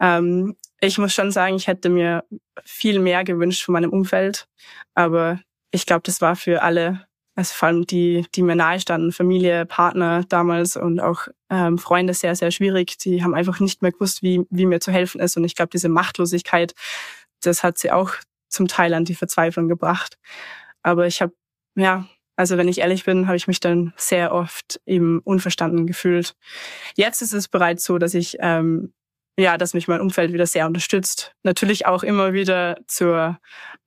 [0.00, 2.24] Ähm, ich muss schon sagen, ich hätte mir
[2.64, 4.48] viel mehr gewünscht von meinem Umfeld,
[4.94, 5.40] aber
[5.70, 7.05] ich glaube, das war für alle
[7.36, 12.14] also vor allem die, die mir nahe standen, Familie, Partner damals und auch ähm, Freunde
[12.14, 12.96] sehr, sehr schwierig.
[12.98, 15.36] Die haben einfach nicht mehr gewusst, wie, wie mir zu helfen ist.
[15.36, 16.74] Und ich glaube, diese Machtlosigkeit,
[17.42, 18.14] das hat sie auch
[18.48, 20.16] zum Teil an die Verzweiflung gebracht.
[20.82, 21.34] Aber ich habe,
[21.74, 26.34] ja, also wenn ich ehrlich bin, habe ich mich dann sehr oft eben unverstanden gefühlt.
[26.96, 28.94] Jetzt ist es bereits so, dass ich ähm,
[29.38, 31.34] ja, dass mich mein Umfeld wieder sehr unterstützt.
[31.42, 33.38] Natürlich auch immer wieder zur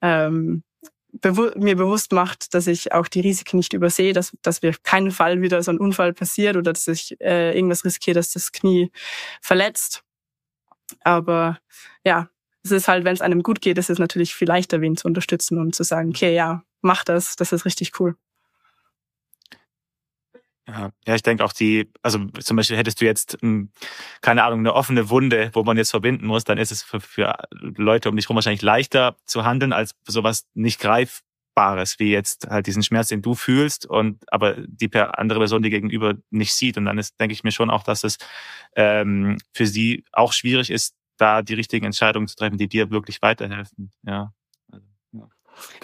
[0.02, 0.64] ähm,
[1.12, 5.12] bewu mir bewusst macht, dass ich auch die Risiken nicht übersehe, dass, dass wir keinen
[5.12, 8.92] Fall wieder so ein Unfall passiert oder dass ich äh, irgendwas riskiere, dass das Knie
[9.42, 10.04] verletzt.
[11.02, 11.60] Aber
[12.04, 12.30] ja,
[12.64, 15.08] es ist halt, wenn es einem gut geht, ist es natürlich viel leichter, wen zu
[15.08, 18.16] unterstützen und zu sagen, okay, ja, mach das, das ist richtig cool.
[21.08, 23.72] Ja, ich denke auch die, also zum Beispiel hättest du jetzt, hm,
[24.22, 27.36] keine Ahnung, eine offene Wunde, wo man jetzt verbinden muss, dann ist es für, für
[27.52, 32.68] Leute um dich herum wahrscheinlich leichter zu handeln als sowas nicht greifbares, wie jetzt halt
[32.68, 36.78] diesen Schmerz, den du fühlst und aber die andere Person, die gegenüber nicht sieht.
[36.78, 38.18] Und dann ist, denke ich mir schon auch, dass es
[38.76, 43.22] ähm, für sie auch schwierig ist, da die richtigen Entscheidungen zu treffen, die dir wirklich
[43.22, 43.92] weiterhelfen.
[44.04, 44.34] Ja.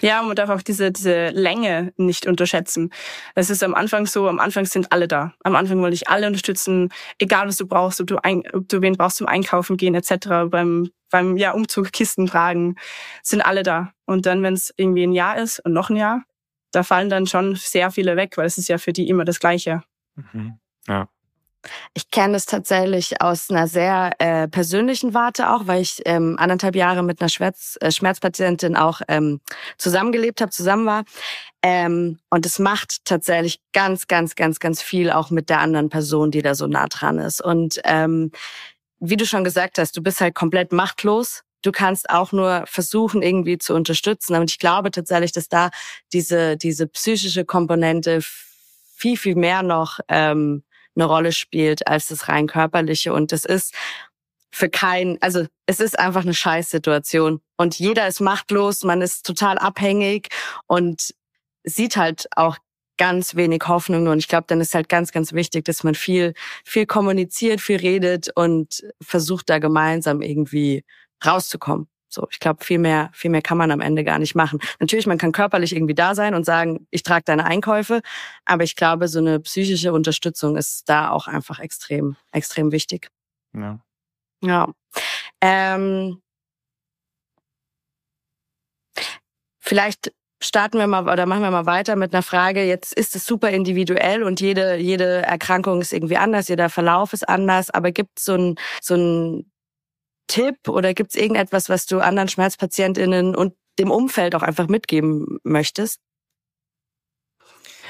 [0.00, 0.16] Ja.
[0.16, 2.90] Ja, man darf auch diese, diese Länge nicht unterschätzen.
[3.34, 5.34] Es ist am Anfang so, am Anfang sind alle da.
[5.42, 8.80] Am Anfang wollte ich alle unterstützen, egal was du brauchst, ob du, ein, ob du
[8.80, 12.76] wen brauchst zum Einkaufen gehen etc., beim, beim ja, Umzug, Kisten tragen,
[13.22, 13.92] sind alle da.
[14.06, 16.24] Und dann, wenn es irgendwie ein Jahr ist und noch ein Jahr,
[16.72, 19.40] da fallen dann schon sehr viele weg, weil es ist ja für die immer das
[19.40, 19.82] Gleiche.
[20.14, 20.58] Mhm.
[20.88, 21.08] Ja.
[21.94, 26.76] Ich kenne es tatsächlich aus einer sehr äh, persönlichen Warte auch, weil ich ähm, anderthalb
[26.76, 29.40] Jahre mit einer Schmerz, äh, Schmerzpatientin auch ähm,
[29.78, 31.04] zusammengelebt habe, zusammen war.
[31.62, 36.30] Ähm, und es macht tatsächlich ganz, ganz, ganz, ganz viel auch mit der anderen Person,
[36.30, 37.40] die da so nah dran ist.
[37.40, 38.30] Und ähm,
[39.00, 41.42] wie du schon gesagt hast, du bist halt komplett machtlos.
[41.62, 44.36] Du kannst auch nur versuchen, irgendwie zu unterstützen.
[44.36, 45.70] Und ich glaube tatsächlich, dass da
[46.12, 48.20] diese, diese psychische Komponente
[48.96, 50.62] viel, viel mehr noch ähm,
[50.96, 53.12] eine Rolle spielt als das rein körperliche.
[53.12, 53.74] Und das ist
[54.50, 57.40] für keinen, also es ist einfach eine Scheißsituation.
[57.56, 60.28] Und jeder ist machtlos, man ist total abhängig
[60.66, 61.14] und
[61.64, 62.56] sieht halt auch
[62.96, 64.06] ganz wenig Hoffnung.
[64.06, 66.32] Und ich glaube, dann ist halt ganz, ganz wichtig, dass man viel,
[66.64, 70.84] viel kommuniziert, viel redet und versucht da gemeinsam irgendwie
[71.24, 71.88] rauszukommen.
[72.16, 74.58] So, ich glaube, viel mehr, viel mehr kann man am Ende gar nicht machen.
[74.80, 78.00] Natürlich, man kann körperlich irgendwie da sein und sagen, ich trage deine Einkäufe,
[78.46, 83.10] aber ich glaube, so eine psychische Unterstützung ist da auch einfach extrem, extrem wichtig.
[83.52, 83.80] Ja.
[84.42, 84.72] Ja.
[85.42, 86.22] Ähm,
[89.60, 90.10] vielleicht
[90.42, 92.64] starten wir mal oder machen wir mal weiter mit einer Frage.
[92.64, 97.28] Jetzt ist es super individuell und jede, jede Erkrankung ist irgendwie anders, jeder Verlauf ist
[97.28, 99.52] anders, aber gibt es so ein, so ein
[100.26, 105.38] Tipp oder gibt es irgendetwas, was du anderen Schmerzpatientinnen und dem Umfeld auch einfach mitgeben
[105.44, 106.00] möchtest?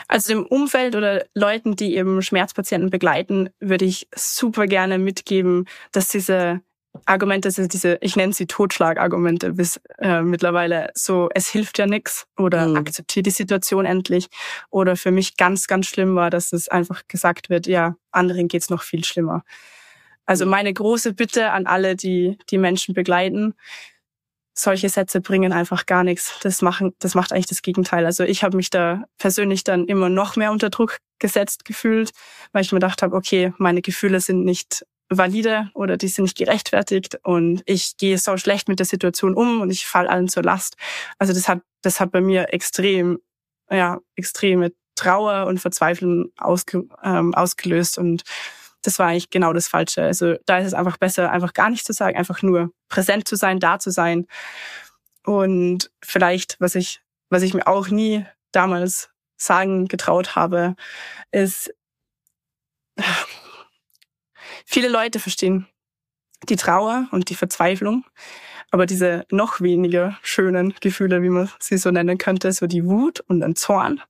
[0.09, 6.09] Also dem Umfeld oder Leuten, die eben Schmerzpatienten begleiten, würde ich super gerne mitgeben, dass
[6.09, 6.61] diese
[7.05, 12.27] Argumente, also diese, ich nenne sie Totschlagargumente bis äh, mittlerweile so, es hilft ja nichts
[12.39, 12.77] oder mhm.
[12.77, 14.29] akzeptiere die Situation endlich.
[14.71, 18.71] Oder für mich ganz, ganz schlimm war, dass es einfach gesagt wird, ja, anderen geht's
[18.71, 19.45] noch viel schlimmer.
[20.27, 20.51] Also mhm.
[20.51, 23.55] meine große Bitte an alle, die die Menschen begleiten,
[24.59, 26.39] solche Sätze bringen einfach gar nichts.
[26.43, 28.07] Das machen, das macht eigentlich das Gegenteil.
[28.07, 32.13] Also ich habe mich da persönlich dann immer noch mehr unter Druck gesetzt gefühlt,
[32.53, 36.37] weil ich mir gedacht habe, okay, meine Gefühle sind nicht valide oder die sind nicht
[36.37, 40.43] gerechtfertigt und ich gehe so schlecht mit der Situation um und ich fall allen zur
[40.43, 40.77] Last.
[41.19, 43.21] Also das hat, das hat bei mir extrem,
[43.71, 48.23] ja, extreme Trauer und Verzweiflung ausge, ähm, ausgelöst und
[48.87, 50.03] das war eigentlich genau das Falsche.
[50.03, 53.35] Also da ist es einfach besser, einfach gar nichts zu sagen, einfach nur präsent zu
[53.37, 54.27] sein, da zu sein.
[55.25, 60.77] Und vielleicht, was ich, was ich mir auch nie damals sagen getraut habe,
[61.33, 61.75] ist,
[64.65, 65.67] viele Leute verstehen
[66.49, 68.05] die Trauer und die Verzweiflung,
[68.71, 73.21] aber diese noch weniger schönen Gefühle, wie man sie so nennen könnte, so die Wut
[73.21, 74.01] und den Zorn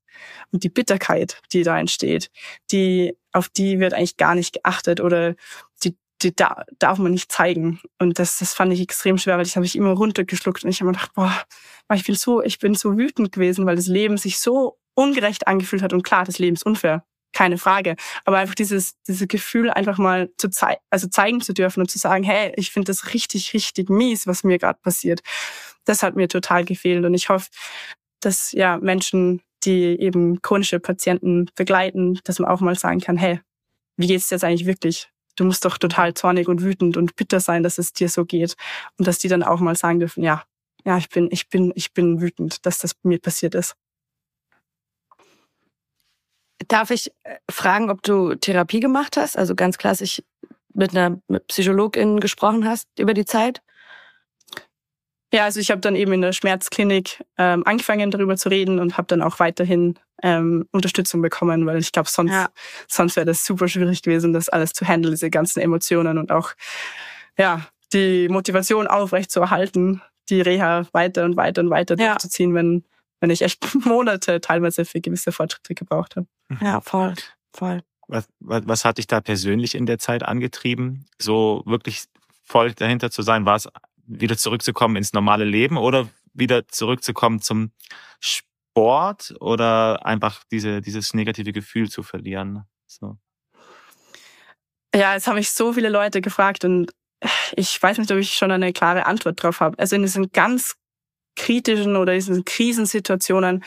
[0.52, 2.30] und die Bitterkeit, die da entsteht,
[2.70, 5.35] die auf die wird eigentlich gar nicht geachtet oder
[5.85, 7.81] die, die da, darf man nicht zeigen.
[7.99, 10.81] Und das, das fand ich extrem schwer, weil das habe ich immer runtergeschluckt und ich
[10.81, 11.33] habe mir gedacht, boah,
[11.94, 15.83] ich bin so, ich bin so wütend gewesen, weil das Leben sich so ungerecht angefühlt
[15.83, 17.96] hat und klar, das Leben ist unfair, keine Frage.
[18.25, 21.99] Aber einfach dieses, dieses Gefühl einfach mal zu zeigen, also zeigen zu dürfen und zu
[21.99, 25.20] sagen, hey, ich finde das richtig, richtig mies, was mir gerade passiert.
[25.85, 27.51] Das hat mir total gefehlt und ich hoffe,
[28.20, 33.40] dass ja Menschen die eben chronische Patienten begleiten, dass man auch mal sagen kann, hey,
[33.96, 35.08] wie geht's dir jetzt eigentlich wirklich?
[35.36, 38.56] Du musst doch total zornig und wütend und bitter sein, dass es dir so geht.
[38.98, 40.44] Und dass die dann auch mal sagen dürfen, ja,
[40.84, 43.74] ja, ich bin, ich bin, ich bin wütend, dass das mir passiert ist.
[46.68, 49.36] Darf ich äh, fragen, ob du Therapie gemacht hast?
[49.36, 50.22] Also ganz klassisch
[50.72, 53.62] mit einer Psychologin gesprochen hast über die Zeit?
[55.32, 58.96] Ja, also ich habe dann eben in der Schmerzklinik ähm, angefangen darüber zu reden und
[58.96, 62.48] habe dann auch weiterhin ähm, Unterstützung bekommen, weil ich glaube, sonst, ja.
[62.88, 66.52] sonst wäre das super schwierig gewesen, das alles zu handeln, diese ganzen Emotionen und auch
[67.36, 72.10] ja die Motivation aufrecht zu erhalten, die Reha weiter und weiter und weiter ja.
[72.10, 72.84] durchzuziehen, wenn
[73.20, 76.26] wenn ich echt Monate teilweise für gewisse Fortschritte gebraucht habe.
[76.60, 77.14] Ja, voll,
[77.52, 77.82] voll.
[78.08, 82.04] Was, was, was hat dich da persönlich in der Zeit angetrieben, so wirklich
[82.44, 83.44] voll dahinter zu sein?
[83.46, 83.68] War es
[84.06, 87.72] wieder zurückzukommen ins normale Leben oder wieder zurückzukommen zum
[88.20, 92.64] Sport oder einfach diese, dieses negative Gefühl zu verlieren?
[92.86, 93.18] So.
[94.94, 96.92] Ja, es haben mich so viele Leute gefragt und
[97.57, 99.78] ich weiß nicht, ob ich schon eine klare Antwort drauf habe.
[99.78, 100.76] Also in diesen ganz
[101.36, 103.64] kritischen oder diesen Krisensituationen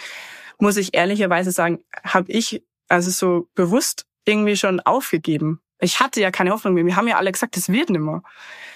[0.58, 5.62] muss ich ehrlicherweise sagen, habe ich also so bewusst irgendwie schon aufgegeben.
[5.80, 6.86] Ich hatte ja keine Hoffnung mehr.
[6.86, 8.24] Wir haben ja alle gesagt, das wird nimmer.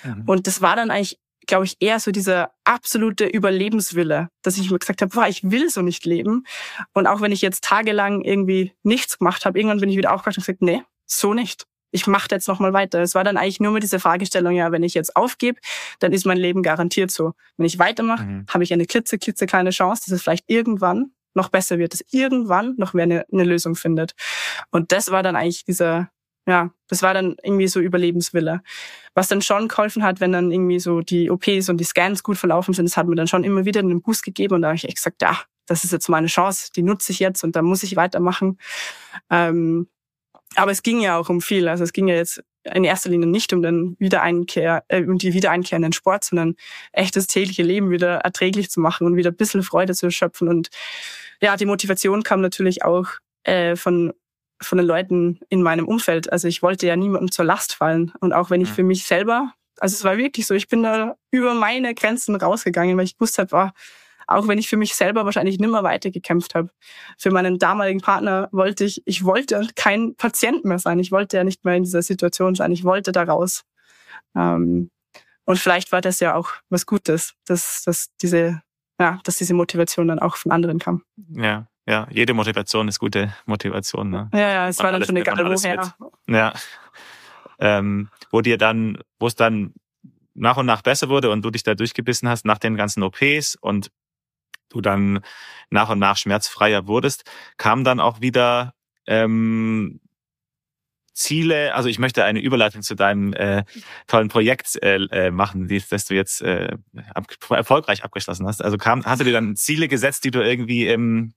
[0.03, 0.23] Mhm.
[0.25, 4.79] Und das war dann eigentlich glaube ich, eher so dieser absolute Überlebenswille, dass ich mir
[4.79, 6.45] gesagt habe, boah, ich will so nicht leben.
[6.93, 10.37] Und auch wenn ich jetzt tagelang irgendwie nichts gemacht habe, irgendwann bin ich wieder aufgewacht
[10.37, 11.65] und gesagt, nee, so nicht.
[11.91, 13.01] Ich mache jetzt noch mal weiter.
[13.01, 15.59] Es war dann eigentlich nur mit dieser Fragestellung, ja, wenn ich jetzt aufgebe,
[15.99, 17.33] dann ist mein Leben garantiert so.
[17.57, 18.45] Wenn ich weitermache, mhm.
[18.49, 22.03] habe ich eine klitze, klitze kleine Chance, dass es vielleicht irgendwann noch besser wird, dass
[22.11, 24.13] irgendwann noch wer eine, eine Lösung findet.
[24.71, 26.09] Und das war dann eigentlich dieser,
[26.45, 28.61] ja, das war dann irgendwie so Überlebenswille.
[29.13, 32.37] Was dann schon geholfen hat, wenn dann irgendwie so die OPs und die Scans gut
[32.37, 34.75] verlaufen sind, das hat mir dann schon immer wieder einen Boost gegeben und da habe
[34.75, 37.61] ich echt gesagt, ja, das ist jetzt meine Chance, die nutze ich jetzt und da
[37.61, 38.57] muss ich weitermachen.
[39.29, 39.87] Ähm,
[40.55, 41.67] aber es ging ja auch um viel.
[41.67, 45.33] Also es ging ja jetzt in erster Linie nicht um den Wiedereinkehr, äh, um die
[45.33, 46.55] Wiedereinkehr in den Sport, sondern
[46.91, 50.47] echt das tägliche Leben wieder erträglich zu machen und wieder ein bisschen Freude zu schöpfen.
[50.47, 50.69] Und
[51.41, 53.07] ja, die Motivation kam natürlich auch
[53.43, 54.13] äh, von
[54.63, 56.31] von den Leuten in meinem Umfeld.
[56.31, 58.11] Also ich wollte ja niemandem zur Last fallen.
[58.19, 61.15] Und auch wenn ich für mich selber, also es war wirklich so, ich bin da
[61.31, 63.69] über meine Grenzen rausgegangen, weil ich gewusst habe, oh,
[64.27, 66.69] auch wenn ich für mich selber wahrscheinlich nimmer weitergekämpft habe.
[67.17, 70.99] Für meinen damaligen Partner wollte ich, ich wollte kein Patient mehr sein.
[70.99, 72.71] Ich wollte ja nicht mehr in dieser Situation sein.
[72.71, 73.63] Ich wollte da raus.
[74.35, 74.89] Ähm,
[75.45, 78.61] und vielleicht war das ja auch was Gutes, dass, dass diese,
[78.99, 81.03] ja, dass diese Motivation dann auch von anderen kam.
[81.29, 84.09] Ja, ja, jede Motivation ist gute Motivation.
[84.09, 84.29] Ne?
[84.33, 85.93] Ja, ja, es war dann schon egal, woher.
[86.27, 86.53] Ja.
[87.59, 89.73] Ähm, wo dir dann, wo es dann
[90.33, 93.55] nach und nach besser wurde und du dich da durchgebissen hast nach den ganzen OPs
[93.55, 93.91] und
[94.69, 95.19] du dann
[95.69, 98.73] nach und nach schmerzfreier wurdest, kam dann auch wieder
[99.05, 99.99] ähm,
[101.13, 103.63] Ziele, also ich möchte eine Überleitung zu deinem äh,
[104.07, 106.75] tollen Projekt äh, äh, machen, die, das du jetzt äh,
[107.13, 108.63] ab, erfolgreich abgeschlossen hast.
[108.63, 111.33] Also kam, hast du dir dann Ziele gesetzt, die du irgendwie im,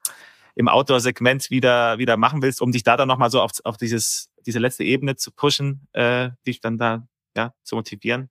[0.57, 4.29] im Outdoor-Segment wieder, wieder machen willst, um dich da dann nochmal so auf, auf dieses,
[4.45, 8.31] diese letzte Ebene zu pushen, äh, dich dann da ja, zu motivieren?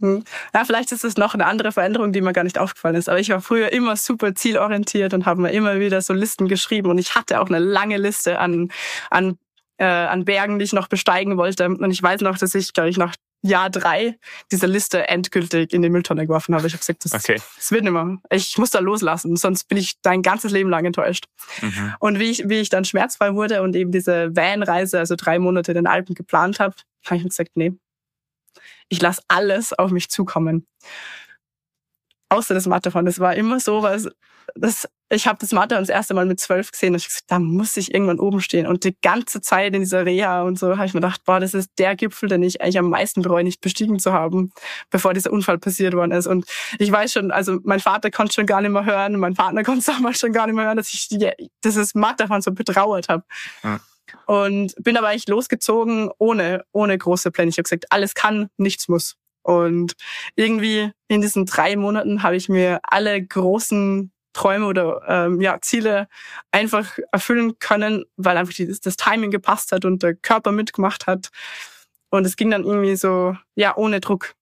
[0.00, 0.24] Hm.
[0.54, 3.08] Ja, vielleicht ist es noch eine andere Veränderung, die mir gar nicht aufgefallen ist.
[3.08, 6.90] Aber ich war früher immer super zielorientiert und habe mir immer wieder so Listen geschrieben.
[6.90, 8.70] Und ich hatte auch eine lange Liste an,
[9.10, 9.38] an,
[9.76, 11.66] äh, an Bergen, die ich noch besteigen wollte.
[11.66, 14.18] Und ich weiß noch, dass ich, glaube ich, nach Jahr drei
[14.52, 16.66] diese Liste endgültig in die Mülltonne geworfen habe.
[16.66, 17.40] Ich habe gesagt, das, okay.
[17.56, 18.18] das wird nicht mehr.
[18.30, 21.26] Ich muss da loslassen, sonst bin ich dein ganzes Leben lang enttäuscht.
[21.62, 21.94] Mhm.
[22.00, 25.72] Und wie ich, wie ich dann schmerzfrei wurde und eben diese Van-Reise, also drei Monate
[25.72, 26.74] in den Alpen geplant habe,
[27.06, 27.72] habe ich mir gesagt, nee,
[28.88, 30.66] ich lasse alles auf mich zukommen.
[32.28, 33.06] Außer das Matterhorn.
[33.06, 34.08] Das war immer so, was
[34.54, 37.40] das, ich habe das Matterhorn das erste Mal mit zwölf gesehen und ich gesagt, da
[37.40, 38.66] muss ich irgendwann oben stehen.
[38.66, 41.52] Und die ganze Zeit in dieser Reha und so habe ich mir gedacht, boah, das
[41.52, 44.52] ist der Gipfel, den ich eigentlich am meisten bereue, nicht bestiegen zu haben,
[44.88, 46.28] bevor dieser Unfall passiert worden ist.
[46.28, 46.46] Und
[46.78, 49.84] ich weiß schon, also mein Vater konnte schon gar nicht mehr hören, mein Partner konnte
[49.84, 51.08] damals schon gar nicht mehr hören, dass ich
[51.64, 53.24] dieses Matterhorn so betrauert habe.
[53.64, 53.80] Ja.
[54.26, 57.48] Und bin aber eigentlich losgezogen ohne, ohne große Pläne.
[57.48, 59.16] Ich habe gesagt, alles kann, nichts muss.
[59.42, 59.94] Und
[60.36, 66.08] irgendwie in diesen drei Monaten habe ich mir alle großen Träume oder ähm, ja, Ziele
[66.52, 71.30] einfach erfüllen können, weil einfach die, das Timing gepasst hat und der Körper mitgemacht hat.
[72.10, 74.34] Und es ging dann irgendwie so, ja, ohne Druck.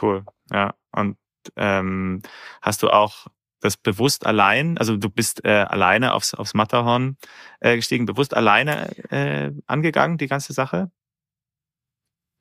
[0.00, 0.74] Cool, ja.
[0.92, 1.16] Und
[1.56, 2.22] ähm,
[2.62, 3.26] hast du auch
[3.60, 7.16] das bewusst allein, also du bist äh, alleine aufs, aufs Matterhorn
[7.60, 10.90] äh, gestiegen, bewusst alleine äh, angegangen, die ganze Sache?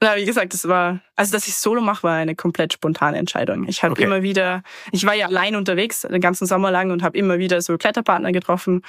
[0.06, 3.68] Na, wie gesagt, das war, also dass ich Solo mache, war eine komplett spontane Entscheidung.
[3.68, 4.04] Ich habe okay.
[4.04, 7.60] immer wieder, ich war ja allein unterwegs den ganzen Sommer lang und habe immer wieder
[7.60, 8.84] so Kletterpartner getroffen.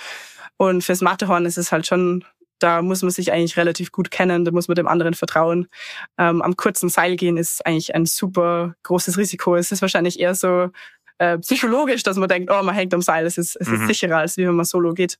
[0.59, 2.23] Und fürs Matterhorn ist es halt schon,
[2.59, 5.69] da muss man sich eigentlich relativ gut kennen, da muss man dem anderen vertrauen.
[6.19, 9.57] Ähm, am kurzen Seil gehen ist eigentlich ein super großes Risiko.
[9.57, 10.69] Es ist wahrscheinlich eher so
[11.17, 13.81] äh, psychologisch, dass man denkt, oh, man hängt am Seil, es ist, es mhm.
[13.81, 15.17] ist sicherer, als wie wenn man solo geht.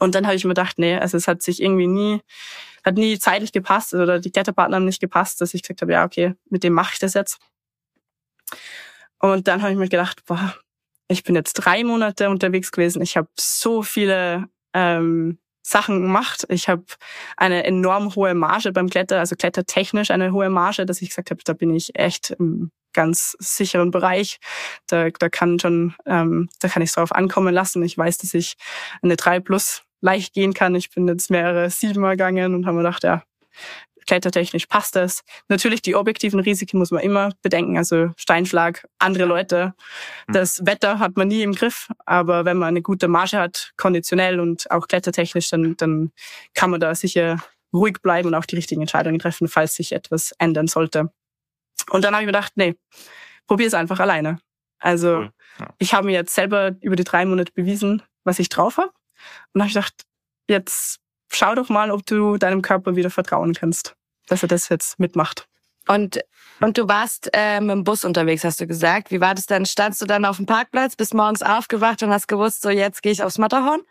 [0.00, 2.20] Und dann habe ich mir gedacht, nee, also es hat sich irgendwie nie,
[2.84, 6.04] hat nie zeitlich gepasst oder die Kletterpartner haben nicht gepasst, dass ich gesagt habe, ja,
[6.04, 7.38] okay, mit dem mache ich das jetzt.
[9.18, 10.54] Und dann habe ich mir gedacht, boah,
[11.08, 13.02] ich bin jetzt drei Monate unterwegs gewesen.
[13.02, 16.44] Ich habe so viele ähm, Sachen gemacht.
[16.48, 16.84] Ich habe
[17.36, 21.40] eine enorm hohe Marge beim Kletter, also klettertechnisch eine hohe Marge, dass ich gesagt habe,
[21.44, 24.38] da bin ich echt im ganz sicheren Bereich.
[24.86, 27.82] Da, da kann schon, ähm, da kann ich es drauf ankommen lassen.
[27.82, 28.54] Ich weiß, dass ich
[29.02, 30.74] eine 3 plus leicht gehen kann.
[30.74, 33.22] Ich bin jetzt mehrere Siebener gegangen und habe mir gedacht, ja,
[34.06, 35.22] klettertechnisch passt das.
[35.48, 39.74] Natürlich die objektiven Risiken muss man immer bedenken, also Steinschlag, andere Leute.
[40.28, 44.40] Das Wetter hat man nie im Griff, aber wenn man eine gute Marge hat, konditionell
[44.40, 46.12] und auch klettertechnisch, dann, dann
[46.54, 47.38] kann man da sicher
[47.72, 51.10] ruhig bleiben und auch die richtigen Entscheidungen treffen, falls sich etwas ändern sollte.
[51.90, 52.76] Und dann habe ich mir gedacht, nee,
[53.46, 54.38] probier es einfach alleine.
[54.78, 55.32] Also cool.
[55.60, 55.68] ja.
[55.78, 58.92] ich habe mir jetzt selber über die drei Monate bewiesen, was ich drauf habe.
[59.52, 60.04] Und habe ich gedacht,
[60.48, 61.00] jetzt
[61.32, 63.94] schau doch mal, ob du deinem Körper wieder vertrauen kannst,
[64.26, 65.46] dass er das jetzt mitmacht.
[65.86, 66.20] Und,
[66.60, 69.10] und du warst äh, mit dem Bus unterwegs, hast du gesagt.
[69.10, 69.66] Wie war das dann?
[69.66, 73.12] Standst du dann auf dem Parkplatz, bist morgens aufgewacht und hast gewusst, so jetzt gehe
[73.12, 73.82] ich aufs Matterhorn?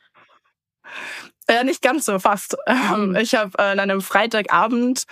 [1.47, 2.57] Äh, nicht ganz so, fast.
[2.65, 3.15] Ähm, mhm.
[3.17, 5.03] Ich habe äh, an einem Freitagabend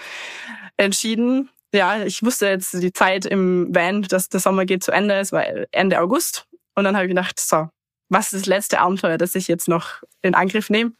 [0.78, 5.16] entschieden, ja, ich wusste jetzt die Zeit im Van, dass der Sommer geht zu Ende,
[5.16, 6.48] es war Ende August.
[6.76, 7.70] Und dann habe ich gedacht, so,
[8.10, 10.92] was ist das letzte Abenteuer, das ich jetzt noch in Angriff nehme?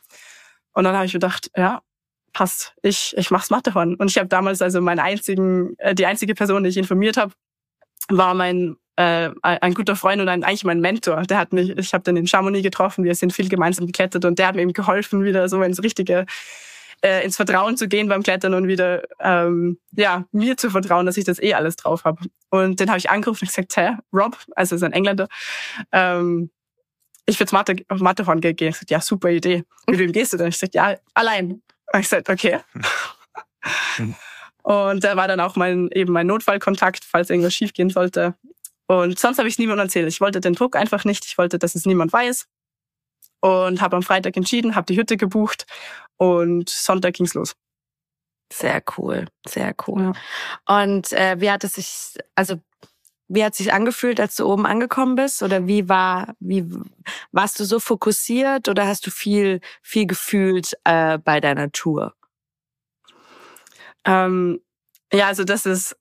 [0.74, 1.82] Und dann habe ich gedacht, ja,
[2.34, 3.96] passt, ich, ich mach's Matterhorn.
[3.96, 7.34] Und ich habe damals also meinen einzigen, äh, die einzige Person, die ich informiert habe,
[8.08, 11.24] war mein äh, ein guter Freund und ein, eigentlich mein Mentor.
[11.24, 14.38] Der hat mich, ich habe dann in Chamonix getroffen, wir sind viel gemeinsam geklettert und
[14.38, 16.26] der hat mir eben geholfen, wieder so ins richtige
[17.04, 21.18] äh, ins Vertrauen zu gehen beim Klettern und wieder ähm, ja mir zu vertrauen, dass
[21.18, 22.26] ich das eh alles drauf habe.
[22.50, 25.28] Und den habe ich angerufen und gesagt, hä, Rob, also ist ein Engländer,
[25.92, 26.52] ähm,
[27.26, 28.52] ich will Mathe, auf Matterhorn gehen.
[28.52, 29.64] Ich gesagt, ja, super Idee.
[29.88, 30.48] Mit wem gehst du denn?
[30.48, 31.62] Ich gesagt, ja, allein.
[31.94, 32.60] Ich gesagt, okay.
[34.64, 38.36] und der war dann auch mein, eben mein Notfallkontakt, falls irgendwas schiefgehen sollte.
[38.88, 40.08] Und sonst habe ich es niemandem erzählt.
[40.08, 41.26] Ich wollte den Druck einfach nicht.
[41.26, 42.48] Ich wollte, dass es niemand weiß.
[43.42, 45.66] Und habe am Freitag entschieden, habe die Hütte gebucht
[46.18, 47.56] und Sonntag ging's los.
[48.54, 50.14] Sehr cool, sehr cool.
[50.68, 50.84] Ja.
[50.84, 52.60] Und äh, wie hat es sich, also
[53.34, 55.42] wie hat es sich angefühlt, als du oben angekommen bist?
[55.42, 56.66] Oder wie war, wie
[57.32, 62.14] warst du so fokussiert oder hast du viel, viel gefühlt äh, bei deiner Tour?
[64.04, 64.62] Ähm,
[65.14, 65.96] ja, also das ist,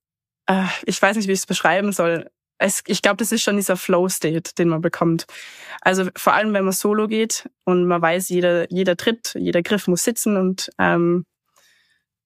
[0.47, 2.29] äh, ich weiß nicht, wie ich es beschreiben soll.
[2.63, 5.27] Es, ich glaube, das ist schon dieser Flow-State, den man bekommt.
[5.81, 9.89] Also vor allem, wenn man solo geht und man weiß, jeder, jeder Tritt, jeder Griff
[9.89, 11.25] muss sitzen und ähm,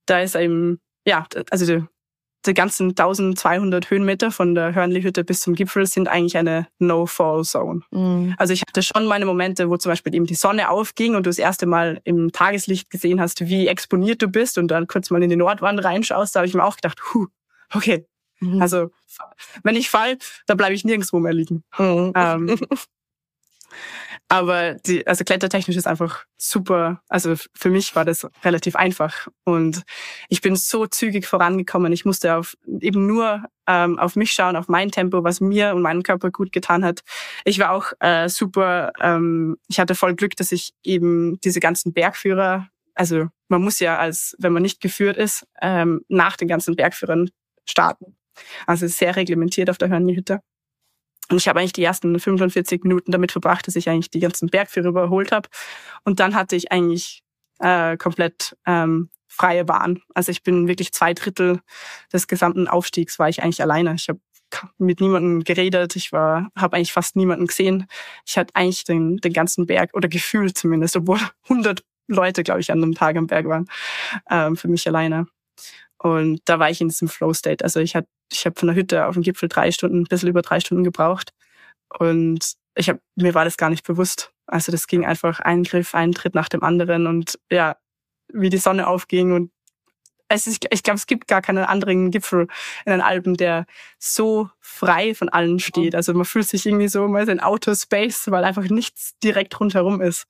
[0.07, 1.87] da ist eben, ja, also
[2.47, 7.83] die ganzen 1200 Höhenmeter von der Hörnli-Hütte bis zum Gipfel sind eigentlich eine No-Fall-Zone.
[7.93, 8.35] Mhm.
[8.37, 11.31] Also ich hatte schon meine Momente, wo zum Beispiel eben die Sonne aufging und du
[11.31, 15.23] das erste Mal im Tageslicht gesehen hast, wie exponiert du bist und dann kurz mal
[15.23, 17.27] in die Nordwand reinschaust, da habe ich mir auch gedacht, huh,
[17.73, 18.07] okay.
[18.45, 18.63] Mhm.
[18.63, 18.91] Also
[19.63, 21.65] wenn ich fall, da bleibe ich nirgendwo mehr liegen.
[21.79, 22.13] Mhm.
[22.15, 22.59] Ähm,
[24.29, 27.03] Aber die, also klettertechnisch ist einfach super.
[27.09, 29.83] Also für mich war das relativ einfach und
[30.29, 31.93] ich bin so zügig vorangekommen.
[31.93, 35.83] Ich musste auf eben nur ähm, auf mich schauen, auf mein Tempo, was mir und
[35.83, 37.01] meinem Körper gut getan hat.
[37.45, 38.93] Ich war auch äh, super.
[39.01, 43.99] Ähm, ich hatte voll Glück, dass ich eben diese ganzen Bergführer also man muss ja
[43.99, 47.31] als, wenn man nicht geführt ist, ähm, nach den ganzen Bergführern
[47.65, 48.17] starten.
[48.67, 50.41] Also sehr reglementiert auf der Hörnli-Hütte.
[51.31, 54.49] Und ich habe eigentlich die ersten 45 Minuten damit verbracht, dass ich eigentlich die ganzen
[54.49, 55.49] Bergführer überholt habe.
[56.05, 57.23] Und dann hatte ich eigentlich
[57.61, 60.01] äh, komplett ähm, freie Bahn.
[60.15, 61.61] Also ich bin wirklich zwei Drittel
[62.13, 63.95] des gesamten Aufstiegs war ich eigentlich alleine.
[63.95, 64.21] Ich habe
[64.79, 65.97] mit niemandem geredet.
[65.97, 67.87] Ich war, habe eigentlich fast niemanden gesehen.
[68.27, 72.71] Ich hatte eigentlich den, den ganzen Berg oder gefühlt zumindest, obwohl 100 Leute, glaube ich,
[72.71, 73.67] an einem Tag am Berg waren,
[74.31, 75.27] ähm, für mich alleine.
[76.05, 77.65] Und da war ich in diesem Flow State.
[77.65, 80.29] Also ich hatte ich habe von der Hütte auf den Gipfel drei Stunden, ein bisschen
[80.29, 81.33] über drei Stunden gebraucht.
[81.99, 84.31] Und ich hab, mir war das gar nicht bewusst.
[84.47, 87.77] Also das ging einfach ein Griff, ein Tritt nach dem anderen und ja,
[88.31, 89.51] wie die Sonne aufging und
[90.29, 92.49] es ist, ich glaube, es gibt gar keinen anderen Gipfel
[92.85, 93.65] in den Alpen, der
[93.99, 95.95] so frei von allen steht.
[95.95, 100.01] Also man fühlt sich irgendwie so mal in Outer Space, weil einfach nichts direkt rundherum
[100.01, 100.27] ist.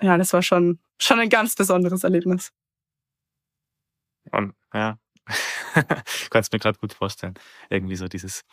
[0.00, 2.52] Ja, das war schon, schon ein ganz besonderes Erlebnis.
[4.32, 4.98] Und ja,
[6.30, 7.34] Kannst mir gerade gut vorstellen.
[7.70, 8.44] Irgendwie so dieses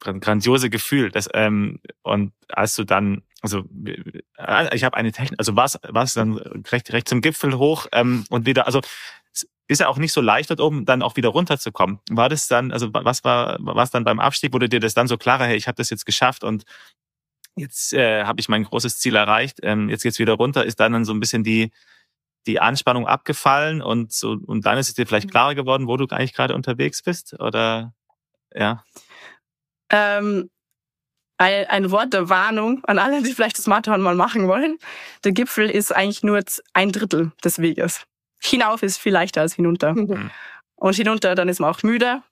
[0.00, 1.10] grandiose Gefühl.
[1.10, 6.14] Das, ähm, und als du dann, also äh, ich habe eine Technik, also was was
[6.14, 6.38] dann
[6.72, 8.80] recht, recht zum Gipfel hoch ähm, und wieder, also
[9.68, 12.00] ist ja auch nicht so leicht dort oben dann auch wieder runterzukommen.
[12.10, 15.16] War das dann, also was war was dann beim Abstieg, wurde dir das dann so
[15.16, 16.64] klarer, hey, ich habe das jetzt geschafft und
[17.56, 20.92] jetzt äh, habe ich mein großes Ziel erreicht, ähm, jetzt geht's wieder runter, ist dann,
[20.92, 21.70] dann so ein bisschen die
[22.46, 25.32] die Anspannung abgefallen und so und dann ist es dir vielleicht mhm.
[25.32, 27.94] klarer geworden, wo du eigentlich gerade unterwegs bist oder
[28.54, 28.84] ja?
[29.90, 30.50] Ähm,
[31.38, 34.78] ein, ein Wort der Warnung an alle, die vielleicht das Marathon mal machen wollen.
[35.24, 36.40] Der Gipfel ist eigentlich nur
[36.72, 38.04] ein Drittel des Weges.
[38.40, 39.94] Hinauf ist viel leichter als hinunter.
[39.94, 40.30] Mhm.
[40.76, 42.22] Und hinunter, dann ist man auch müde.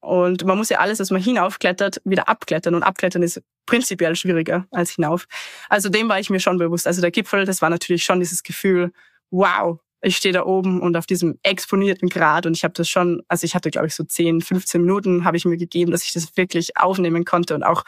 [0.00, 2.74] Und man muss ja alles, was man hinaufklettert, wieder abklettern.
[2.74, 5.26] Und abklettern ist prinzipiell schwieriger als hinauf.
[5.68, 6.86] Also dem war ich mir schon bewusst.
[6.86, 8.92] Also der Gipfel, das war natürlich schon dieses Gefühl,
[9.30, 13.22] wow, ich stehe da oben und auf diesem exponierten Grad und ich habe das schon,
[13.28, 16.12] also ich hatte glaube ich so 10, 15 Minuten habe ich mir gegeben, dass ich
[16.12, 17.84] das wirklich aufnehmen konnte und auch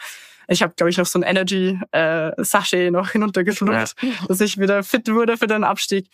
[0.47, 4.09] ich habe glaube ich noch so ein Energy äh, Sachet noch hinuntergeschluckt, ja.
[4.27, 6.07] dass ich wieder fit wurde für den Abstieg.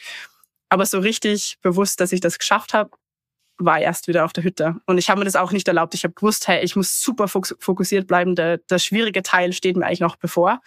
[0.69, 2.91] Aber so richtig bewusst, dass ich das geschafft habe,
[3.57, 4.75] war erst wieder auf der Hütte.
[4.85, 5.93] Und ich habe mir das auch nicht erlaubt.
[5.93, 8.35] Ich habe gewusst, hey, ich muss super fokussiert bleiben.
[8.35, 10.61] Der, der schwierige Teil steht mir eigentlich noch bevor.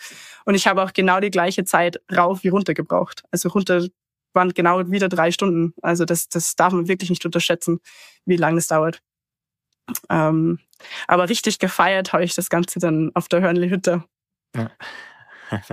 [0.45, 3.23] Und ich habe auch genau die gleiche Zeit rauf wie runter gebraucht.
[3.31, 3.87] Also runter
[4.35, 5.75] waren genau wieder drei Stunden.
[5.83, 7.81] Also das, das darf man wirklich nicht unterschätzen,
[8.25, 9.03] wie lange es dauert.
[10.09, 10.59] Ähm,
[11.07, 14.05] aber richtig gefeiert habe ich das Ganze dann auf der Hörnli-Hütte.
[14.57, 14.71] Ja.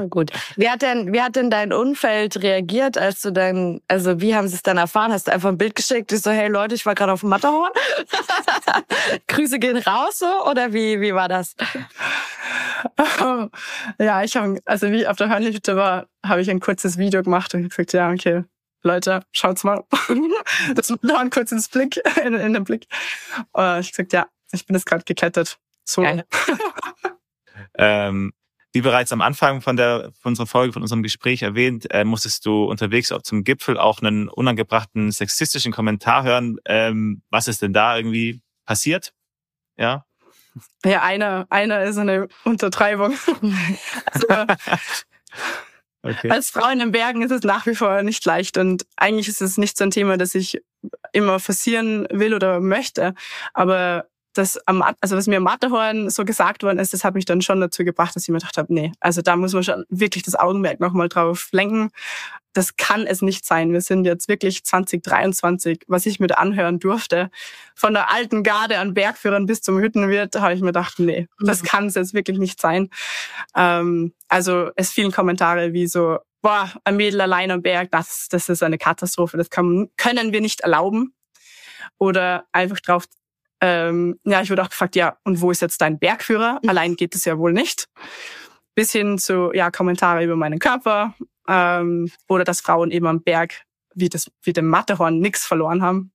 [0.10, 0.32] Gut.
[0.56, 4.48] Wie hat denn, wie hat denn dein Umfeld reagiert, als du dann, also wie haben
[4.48, 5.12] sie es dann erfahren?
[5.12, 6.12] Hast du einfach ein Bild geschickt?
[6.12, 7.72] Ich so, hey Leute, ich war gerade auf dem Matterhorn.
[9.28, 10.46] Grüße gehen raus, so?
[10.50, 11.56] Oder wie, wie war das?
[14.00, 17.54] ja, ich habe, also wie auf der Hörnli-Hütte war, habe ich ein kurzes Video gemacht
[17.54, 18.44] und gesagt, ja, okay,
[18.84, 19.84] Leute, schaut's mal.
[20.76, 22.88] das Matterhorn kurz ins Blick, in, in den Blick.
[23.52, 25.58] Und ich gesagt, ja, ich bin jetzt gerade geklettert.
[25.84, 26.04] So.
[27.78, 28.34] ähm,
[28.72, 32.46] wie bereits am Anfang von der von unserer Folge, von unserem Gespräch erwähnt, äh, musstest
[32.46, 36.58] du unterwegs auch zum Gipfel auch einen unangebrachten sexistischen Kommentar hören.
[36.66, 39.14] Ähm, was ist denn da irgendwie passiert?
[39.78, 40.06] Ja.
[40.86, 43.14] Ja, einer, einer ist eine Untertreibung.
[44.06, 44.28] also,
[46.04, 46.30] okay.
[46.30, 49.42] Als Frau in den Bergen ist es nach wie vor nicht leicht und eigentlich ist
[49.42, 50.62] es nicht so ein Thema, das ich
[51.14, 53.14] immer forcieren will oder möchte.
[53.54, 57.26] Aber das am, also was mir am Matterhorn so gesagt worden ist, das hat mich
[57.26, 59.86] dann schon dazu gebracht, dass ich mir gedacht habe, nee, also da muss man schon
[59.90, 61.90] wirklich das Augenmerk nochmal drauf lenken.
[62.54, 63.74] Das kann es nicht sein.
[63.74, 67.30] Wir sind jetzt wirklich 2023, was ich mir anhören durfte.
[67.76, 71.62] Von der alten Garde an Bergführern bis zum Hüttenwirt, habe ich mir gedacht, nee, das
[71.62, 71.68] mhm.
[71.68, 72.90] kann es jetzt wirklich nicht sein.
[73.56, 78.50] Ähm, also es fielen Kommentare wie so, boah, ein Mädel allein am Berg, das, das
[78.50, 81.14] ist eine Katastrophe, das kann, können wir nicht erlauben.
[81.98, 83.06] Oder einfach drauf
[83.62, 86.60] ähm, ja, ich wurde auch gefragt, ja, und wo ist jetzt dein Bergführer?
[86.64, 86.70] Mhm.
[86.70, 87.88] Allein geht es ja wohl nicht.
[88.76, 91.16] Bis hin zu, ja, Kommentare über meinen Körper
[91.48, 96.12] ähm, oder dass Frauen eben am Berg wie, das, wie dem Matterhorn nichts verloren haben.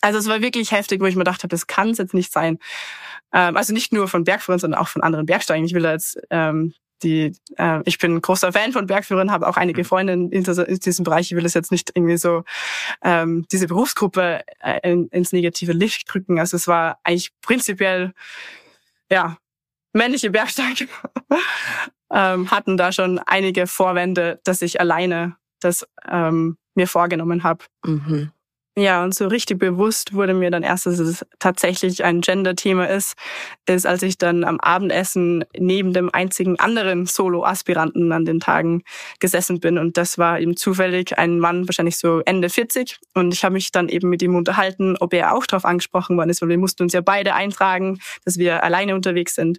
[0.00, 2.32] Also es war wirklich heftig, wo ich mir gedacht habe, das kann es jetzt nicht
[2.32, 2.58] sein.
[3.32, 5.64] Ähm, also nicht nur von Bergführern, sondern auch von anderen Bergsteigen.
[5.64, 9.56] Ich will da jetzt ähm, die, äh, ich bin großer Fan von Bergführern, habe auch
[9.56, 9.86] einige mhm.
[9.86, 11.30] Freunde in, in, diesem Bereich.
[11.30, 12.44] Ich will es jetzt nicht irgendwie so
[13.02, 16.38] ähm, diese Berufsgruppe äh, in, ins negative Licht drücken.
[16.38, 18.12] Also es war eigentlich prinzipiell
[19.10, 19.36] ja
[19.92, 20.86] männliche Bergsteiger
[22.10, 27.64] ähm, hatten da schon einige Vorwände, dass ich alleine das ähm, mir vorgenommen habe.
[27.84, 28.32] Mhm.
[28.74, 33.16] Ja, und so richtig bewusst wurde mir dann erst, dass es tatsächlich ein Gender-Thema ist,
[33.66, 38.82] ist, als ich dann am Abendessen neben dem einzigen anderen Solo-Aspiranten an den Tagen
[39.20, 39.76] gesessen bin.
[39.76, 42.98] Und das war eben zufällig ein Mann, wahrscheinlich so Ende 40.
[43.12, 46.30] Und ich habe mich dann eben mit ihm unterhalten, ob er auch darauf angesprochen worden
[46.30, 49.58] ist, weil wir mussten uns ja beide eintragen, dass wir alleine unterwegs sind.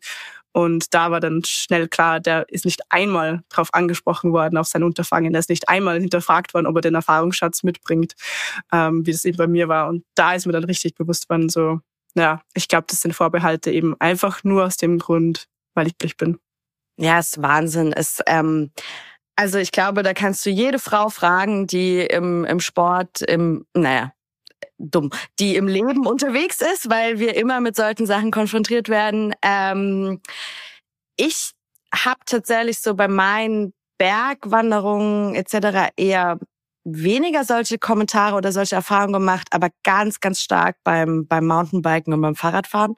[0.53, 4.83] Und da war dann schnell klar, der ist nicht einmal darauf angesprochen worden auf sein
[4.83, 5.33] Unterfangen.
[5.33, 8.13] Der ist nicht einmal hinterfragt worden, ob er den Erfahrungsschatz mitbringt,
[8.71, 9.89] ähm, wie das eben bei mir war.
[9.89, 11.79] Und da ist mir dann richtig bewusst worden, so,
[12.15, 16.17] ja, ich glaube, das sind Vorbehalte eben einfach nur aus dem Grund, weil ich glücklich
[16.17, 16.37] bin.
[16.97, 17.91] Ja, ist Wahnsinn.
[17.91, 18.71] Es, ähm,
[19.35, 24.13] also ich glaube, da kannst du jede Frau fragen, die im, im Sport, im, naja,
[24.77, 25.09] dumm,
[25.39, 29.33] die im Leben unterwegs ist, weil wir immer mit solchen Sachen konfrontiert werden.
[29.41, 30.21] Ähm,
[31.17, 31.51] ich
[31.93, 35.91] habe tatsächlich so bei meinen Bergwanderungen etc.
[35.95, 36.39] eher
[36.85, 42.21] weniger solche Kommentare oder solche Erfahrungen gemacht, aber ganz, ganz stark beim, beim Mountainbiken und
[42.21, 42.95] beim Fahrradfahren.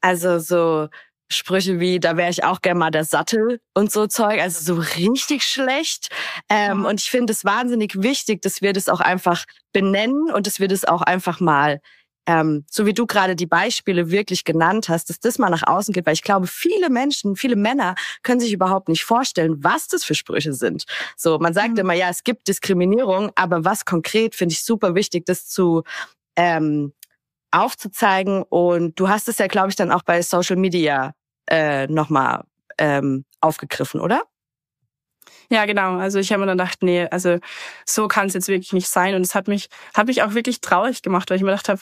[0.00, 0.88] Also so
[1.32, 4.80] Sprüche wie, da wäre ich auch gerne mal der Sattel und so Zeug, also so
[4.98, 6.08] richtig schlecht.
[6.48, 6.84] Ähm.
[6.84, 10.68] Und ich finde es wahnsinnig wichtig, dass wir das auch einfach benennen und dass wir
[10.68, 11.80] das auch einfach mal,
[12.26, 15.92] ähm, so wie du gerade die Beispiele wirklich genannt hast, dass das mal nach außen
[15.92, 20.04] geht, weil ich glaube, viele Menschen, viele Männer können sich überhaupt nicht vorstellen, was das
[20.04, 20.84] für Sprüche sind.
[21.16, 21.78] So, man sagt mhm.
[21.78, 25.82] immer, ja, es gibt Diskriminierung, aber was konkret finde ich super wichtig, das zu
[26.36, 26.92] ähm,
[27.50, 28.42] aufzuzeigen.
[28.42, 31.14] Und du hast es ja, glaube ich, dann auch bei Social Media
[31.46, 32.44] äh, nochmal
[32.78, 34.22] ähm, aufgegriffen, oder?
[35.50, 35.98] Ja, genau.
[35.98, 37.38] Also ich habe mir dann gedacht, nee, also
[37.84, 39.14] so kann es jetzt wirklich nicht sein.
[39.14, 41.80] Und es hat mich, hat mich auch wirklich traurig gemacht, weil ich mir gedacht habe,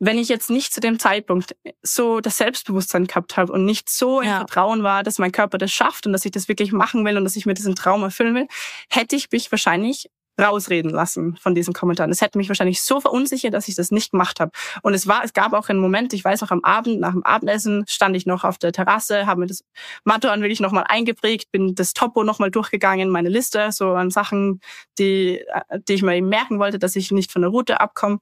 [0.00, 4.20] wenn ich jetzt nicht zu dem Zeitpunkt so das Selbstbewusstsein gehabt habe und nicht so
[4.20, 7.16] im Vertrauen war, dass mein Körper das schafft und dass ich das wirklich machen will
[7.16, 8.48] und dass ich mir diesen Traum erfüllen will,
[8.90, 10.10] hätte ich mich wahrscheinlich
[10.40, 12.10] rausreden lassen von diesen Kommentaren.
[12.10, 14.50] Es hätte mich wahrscheinlich so verunsichert, dass ich das nicht gemacht habe.
[14.82, 17.22] Und es war, es gab auch einen Moment, ich weiß auch am Abend, nach dem
[17.22, 19.62] Abendessen stand ich noch auf der Terrasse, habe mir das
[20.04, 24.60] Motto an wirklich nochmal eingeprägt, bin das Topo nochmal durchgegangen, meine Liste, so an Sachen,
[24.98, 25.44] die,
[25.88, 28.18] die ich mir eben merken wollte, dass ich nicht von der Route abkomme.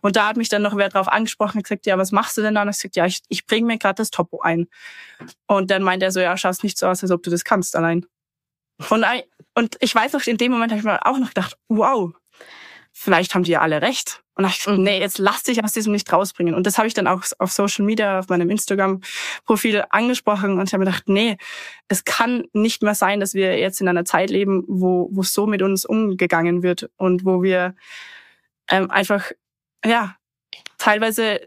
[0.00, 2.42] Und da hat mich dann noch wer drauf angesprochen und gesagt, ja, was machst du
[2.42, 2.62] denn da?
[2.62, 4.68] Und ich gesagt, ja, ich, ich bringe mir gerade das Topo ein.
[5.46, 7.74] Und dann meint er so, ja, schaust nicht so aus, als ob du das kannst
[7.74, 8.06] allein.
[8.90, 9.04] Und,
[9.58, 12.12] und ich weiß noch, in dem Moment habe ich mir auch noch gedacht, wow,
[12.92, 14.22] vielleicht haben die ja alle recht.
[14.36, 16.54] Und ich dachte, nee, jetzt lass dich aus diesem nicht rausbringen.
[16.54, 20.60] Und das habe ich dann auch auf Social Media, auf meinem Instagram-Profil angesprochen.
[20.60, 21.38] Und ich habe mir gedacht, nee,
[21.88, 25.48] es kann nicht mehr sein, dass wir jetzt in einer Zeit leben, wo, wo so
[25.48, 27.74] mit uns umgegangen wird und wo wir
[28.70, 29.32] ähm, einfach,
[29.84, 30.14] ja,
[30.78, 31.40] teilweise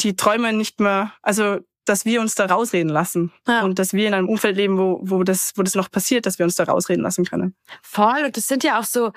[0.00, 3.62] die Träume nicht mehr, also dass wir uns da rausreden lassen ja.
[3.62, 6.38] und dass wir in einem Umfeld leben, wo, wo, das, wo das noch passiert, dass
[6.38, 7.56] wir uns da rausreden lassen können.
[7.82, 8.24] Voll.
[8.24, 9.12] Und das sind ja auch so,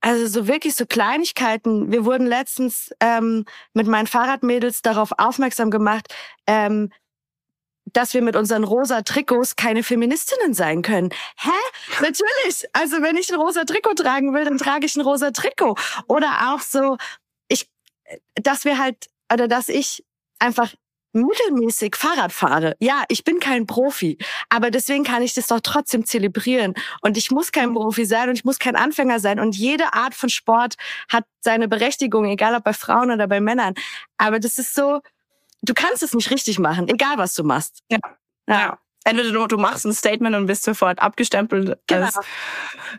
[0.00, 1.90] also so wirklich so Kleinigkeiten.
[1.90, 6.14] Wir wurden letztens ähm, mit meinen Fahrradmädels darauf aufmerksam gemacht,
[6.46, 6.90] ähm,
[7.92, 11.10] dass wir mit unseren rosa Trikots keine Feministinnen sein können.
[11.36, 11.50] Hä?
[12.00, 12.66] Natürlich.
[12.72, 15.76] Also wenn ich ein rosa Trikot tragen will, dann trage ich ein rosa Trikot.
[16.06, 16.98] Oder auch so,
[17.48, 17.68] ich,
[18.34, 20.04] dass wir halt, oder dass ich
[20.38, 20.72] einfach
[21.12, 22.76] mittelmäßig Fahrrad fahre.
[22.80, 26.74] Ja, ich bin kein Profi, aber deswegen kann ich das doch trotzdem zelebrieren.
[27.00, 29.40] Und ich muss kein Profi sein und ich muss kein Anfänger sein.
[29.40, 30.76] Und jede Art von Sport
[31.08, 33.74] hat seine Berechtigung, egal ob bei Frauen oder bei Männern.
[34.18, 35.00] Aber das ist so,
[35.62, 37.80] du kannst es nicht richtig machen, egal was du machst.
[37.90, 37.98] Ja.
[38.48, 38.78] ja.
[39.04, 42.06] Entweder du, du machst ein Statement und bist sofort abgestempelt genau.
[42.06, 42.20] als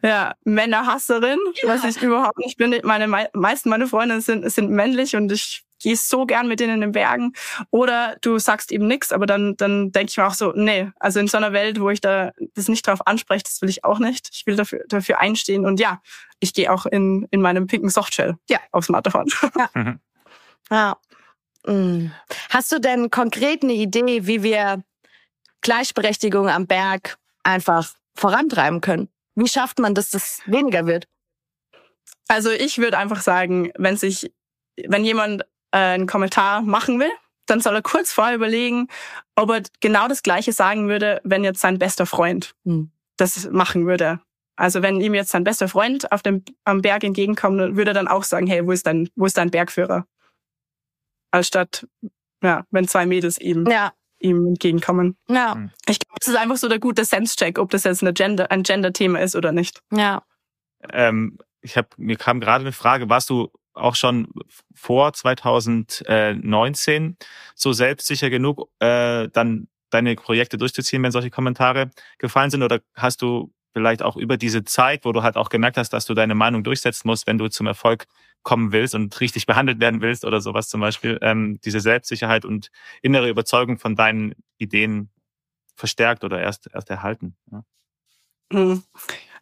[0.02, 1.70] ja, Männerhasserin, ja.
[1.70, 2.76] was ich überhaupt nicht bin.
[2.84, 6.82] Meine meisten meiner Freunde sind, sind männlich und ich gehe so gern mit denen in
[6.82, 7.34] den Bergen.
[7.70, 11.20] Oder du sagst eben nichts, aber dann, dann denke ich mir auch so, nee, also
[11.20, 14.00] in so einer Welt, wo ich da das nicht drauf anspreche, das will ich auch
[14.00, 14.30] nicht.
[14.32, 15.66] Ich will dafür, dafür einstehen.
[15.66, 16.02] Und ja,
[16.40, 18.60] ich gehe auch in, in meinem pinken Softshell ja.
[18.72, 19.28] aufs Matterhorn.
[19.58, 19.70] Ja.
[19.74, 20.00] Mhm.
[20.72, 20.98] ja.
[21.66, 22.12] Mm.
[22.50, 24.84] Hast du denn konkret eine Idee, wie wir
[25.62, 29.10] Gleichberechtigung am Berg einfach vorantreiben können?
[29.36, 31.08] Wie schafft man, dass das weniger wird?
[32.28, 34.32] Also ich würde einfach sagen, wenn sich,
[34.88, 37.12] wenn jemand äh, einen Kommentar machen will,
[37.46, 38.88] dann soll er kurz vorher überlegen,
[39.36, 42.92] ob er genau das Gleiche sagen würde, wenn jetzt sein bester Freund hm.
[43.18, 44.22] das machen würde.
[44.56, 48.08] Also wenn ihm jetzt sein bester Freund auf dem am Berg entgegenkommt, würde er dann
[48.08, 50.06] auch sagen, hey, wo ist dein, wo ist dein Bergführer?
[51.32, 51.88] Als statt,
[52.44, 53.92] ja, wenn zwei Mädels eben ja.
[54.22, 55.18] Ihm entgegenkommen.
[55.28, 55.56] Ja.
[55.56, 55.72] Hm.
[55.88, 58.64] Ich glaube, das ist einfach so der gute Sense-Check, ob das jetzt eine Gender, ein
[58.64, 59.82] Gender-Thema ist oder nicht.
[59.92, 60.24] Ja.
[60.90, 64.28] Ähm, ich habe mir kam gerade eine Frage, warst du auch schon
[64.74, 67.18] vor 2019
[67.56, 72.64] so selbstsicher genug, äh, dann deine Projekte durchzuziehen, wenn solche Kommentare gefallen sind?
[72.64, 76.06] Oder hast du vielleicht auch über diese Zeit, wo du halt auch gemerkt hast, dass
[76.06, 78.06] du deine Meinung durchsetzen musst, wenn du zum Erfolg
[78.44, 82.72] kommen willst und richtig behandelt werden willst oder sowas zum Beispiel, ähm, diese Selbstsicherheit und
[83.02, 85.10] innere Überzeugung von deinen Ideen
[85.76, 87.36] verstärkt oder erst erst erhalten?
[87.52, 87.64] Ja?
[88.52, 88.84] Hm.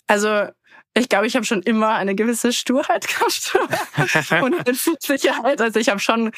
[0.08, 0.50] Also
[0.96, 3.58] ich glaube, ich habe schon immer eine gewisse Sturheit gehabt
[4.44, 5.62] und eine Sicherheit.
[5.62, 6.32] Also ich habe schon,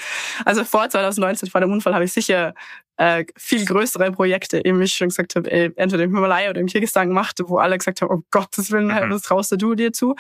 [0.46, 2.54] also vor 2019, vor dem Unfall, habe ich sicher
[2.98, 6.60] äh, viel größere Projekte, eben wie ich schon gesagt habe, ey, entweder im Himalaya oder
[6.60, 9.10] im Kirgisistan gemacht, wo alle gesagt haben, oh Gottes Willen, mhm.
[9.10, 10.16] was traust du dir zu?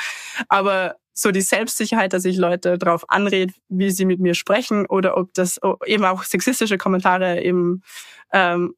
[0.48, 5.18] Aber so die Selbstsicherheit, dass ich Leute darauf anrede, wie sie mit mir sprechen oder
[5.18, 7.84] ob das eben auch sexistische Kommentare eben
[8.32, 8.76] ähm,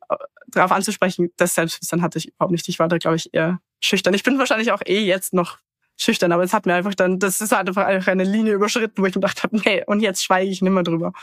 [0.47, 2.67] darauf anzusprechen, das Selbstbewusstsein hatte ich überhaupt nicht.
[2.69, 4.13] Ich war da, glaube ich, eher schüchtern.
[4.13, 5.57] Ich bin wahrscheinlich auch eh jetzt noch
[5.97, 9.05] schüchtern, aber es hat mir einfach dann, das ist halt einfach eine Linie überschritten, wo
[9.05, 11.13] ich mir gedacht habe, nee, und jetzt schweige ich nimmer drüber.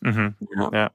[0.00, 0.34] Mhm.
[0.56, 0.70] Ja.
[0.72, 0.90] ja.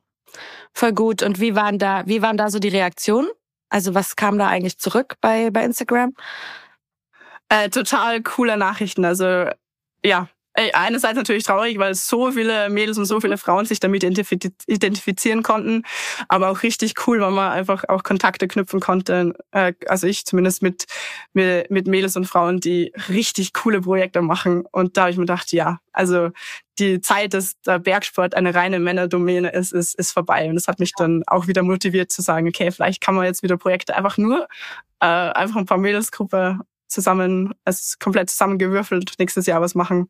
[0.74, 1.24] Voll gut.
[1.24, 3.30] Und wie waren da, wie waren da so die Reaktionen?
[3.70, 6.14] Also was kam da eigentlich zurück bei, bei Instagram?
[7.50, 9.06] Äh, total coole Nachrichten.
[9.06, 9.50] Also
[10.04, 10.28] ja,
[10.74, 15.84] einerseits natürlich traurig, weil so viele Mädels und so viele Frauen sich damit identifizieren konnten,
[16.28, 19.34] aber auch richtig cool, weil man einfach auch Kontakte knüpfen konnte.
[19.52, 20.86] Äh, also ich zumindest mit,
[21.34, 24.66] mit, Mädels und Frauen, die richtig coole Projekte machen.
[24.72, 26.30] Und da habe ich mir gedacht, ja, also
[26.80, 30.50] die Zeit, dass der Bergsport eine reine Männerdomäne ist, ist, ist vorbei.
[30.50, 33.44] Und das hat mich dann auch wieder motiviert zu sagen, okay, vielleicht kann man jetzt
[33.44, 34.48] wieder Projekte einfach nur,
[35.02, 40.10] äh, einfach ein paar Mädelsgruppe zusammen, also komplett zusammengewürfelt nächstes Jahr was machen.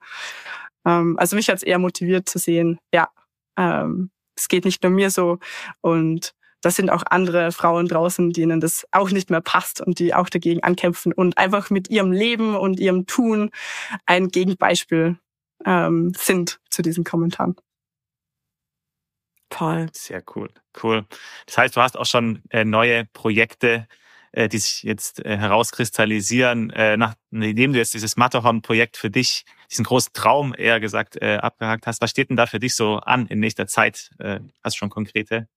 [0.86, 3.10] Ähm, also mich hat es eher motiviert zu sehen, ja,
[3.58, 5.40] ähm, es geht nicht nur mir so
[5.82, 10.16] und das sind auch andere Frauen draußen, denen das auch nicht mehr passt und die
[10.16, 13.52] auch dagegen ankämpfen und einfach mit ihrem Leben und ihrem Tun
[14.08, 15.20] ein Gegenbeispiel
[15.64, 17.56] ähm, sind zu diesen Kommentaren.
[19.50, 19.88] Toll.
[19.94, 20.50] Sehr cool.
[20.82, 21.06] Cool.
[21.46, 23.88] Das heißt, du hast auch schon äh, neue Projekte
[24.36, 29.86] äh, die sich jetzt äh, herauskristallisieren, äh, nachdem du jetzt dieses Matterhorn-Projekt für dich, diesen
[29.86, 32.02] großen Traum eher gesagt, äh, abgehakt hast.
[32.02, 34.12] Was steht denn da für dich so an in nächster Zeit?
[34.20, 35.48] Äh, hast du schon konkrete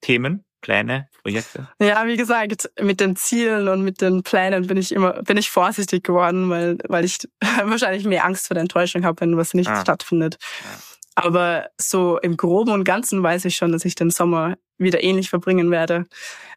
[0.00, 0.44] Themen?
[0.62, 1.68] Pläne, Projekte?
[1.78, 5.50] Ja, wie gesagt, mit den Zielen und mit den Plänen bin ich immer, bin ich
[5.50, 7.18] vorsichtig geworden, weil, weil ich
[7.64, 9.82] wahrscheinlich mehr Angst vor der Enttäuschung habe, wenn was nicht ah.
[9.82, 10.38] stattfindet.
[10.62, 10.70] Ja.
[11.16, 15.28] Aber so im Groben und Ganzen weiß ich schon, dass ich den Sommer wieder ähnlich
[15.28, 16.06] verbringen werde.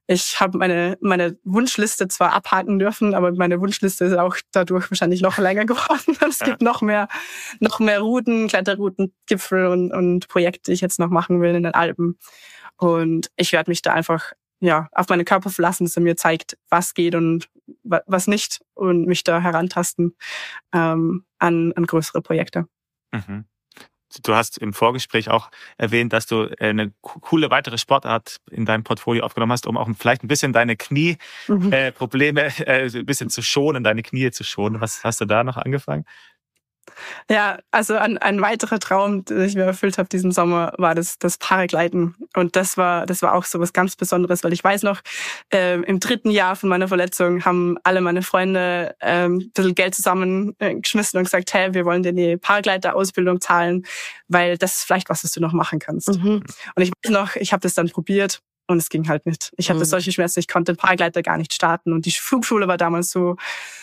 [0.10, 5.22] Ich habe meine, meine Wunschliste zwar abhaken dürfen, aber meine Wunschliste ist auch dadurch wahrscheinlich
[5.22, 6.18] noch länger geworden.
[6.28, 7.10] Es gibt noch mehr,
[7.60, 11.64] noch mehr Routen, Kletterrouten, Gipfel und, und Projekte, die ich jetzt noch machen will in
[11.64, 12.18] den Alpen.
[12.78, 16.58] Und ich werde mich da einfach ja, auf meinen Körper verlassen, dass er mir zeigt,
[16.70, 17.50] was geht und
[17.84, 20.16] was nicht und mich da herantasten
[20.74, 22.68] ähm, an, an größere Projekte.
[23.12, 23.46] Mhm.
[24.24, 28.84] Du hast im Vorgespräch auch erwähnt, dass du äh, eine coole weitere Sportart in deinem
[28.84, 32.64] Portfolio aufgenommen hast, um auch vielleicht ein bisschen deine Knieprobleme mhm.
[32.66, 34.82] äh, äh, ein bisschen zu schonen, deine Knie zu schonen.
[34.82, 36.06] Was hast du da noch angefangen?
[37.30, 41.20] Ja, also ein, ein weiterer Traum, den ich mir erfüllt habe diesen Sommer, war das,
[41.20, 42.16] das Paragliden.
[42.36, 45.02] Und das war, das war auch so was ganz Besonderes, weil ich weiß noch,
[45.54, 49.96] äh, im dritten Jahr von meiner Verletzung haben alle meine Freunde ähm, ein bisschen Geld
[49.96, 53.86] zusammengeschmissen und gesagt, hey, wir wollen dir die Paragleiter-Ausbildung zahlen,
[54.28, 56.10] weil das ist vielleicht was, was du noch machen kannst.
[56.10, 56.44] Mhm.
[56.76, 59.54] Und ich weiß noch, ich habe das dann probiert und es ging halt nicht.
[59.58, 59.86] Ich hatte mhm.
[59.86, 61.94] solche Schmerzen, ich konnte den Paragleiter gar nicht starten.
[61.94, 63.38] Und die Flugschule war damals so,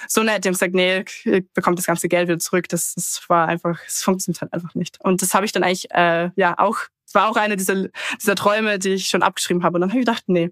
[0.07, 0.45] so nett.
[0.45, 2.69] Die haben gesagt, nee, ihr bekommt das ganze Geld wieder zurück.
[2.69, 5.01] Das, das war einfach, es funktioniert halt einfach nicht.
[5.01, 7.89] Und das habe ich dann eigentlich, äh, ja, auch, es war auch eine dieser,
[8.21, 9.77] dieser Träume, die ich schon abgeschrieben habe.
[9.77, 10.51] Und dann habe ich gedacht, nee.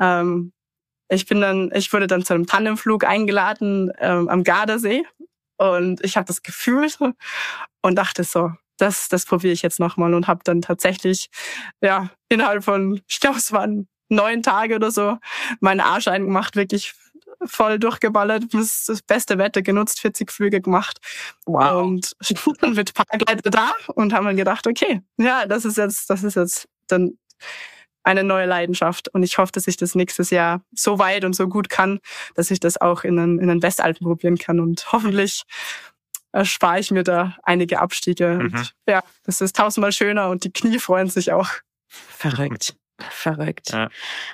[0.00, 0.52] Ähm,
[1.10, 5.04] ich bin dann, ich wurde dann zu einem Tandemflug eingeladen ähm, am Gardasee.
[5.58, 6.98] Und ich habe das gefühlt
[7.82, 11.28] und dachte so, das, das probiere ich jetzt nochmal und habe dann tatsächlich,
[11.82, 15.18] ja, innerhalb von, ich glaube, es waren neun Tage oder so,
[15.60, 16.94] meinen Arsch eingemacht, wirklich
[17.44, 20.98] voll durchgeballert, das, das beste Wetter genutzt, 40 Flüge gemacht.
[21.46, 21.84] Wow.
[21.84, 22.16] Und
[22.60, 26.36] dann mit Paraglider da und haben dann gedacht, okay, ja, das ist jetzt, das ist
[26.36, 27.18] jetzt dann
[28.02, 29.08] eine neue Leidenschaft.
[29.08, 32.00] Und ich hoffe, dass ich das nächstes Jahr so weit und so gut kann,
[32.34, 35.44] dass ich das auch in den, in den Westalpen probieren kann und hoffentlich
[36.38, 38.28] erspare ich mir da einige Abstiege.
[38.28, 38.40] Mhm.
[38.40, 41.48] Und ja, das ist tausendmal schöner und die Knie freuen sich auch.
[41.88, 42.76] Verrückt.
[43.10, 43.70] Verrückt.
[43.70, 43.88] Ja.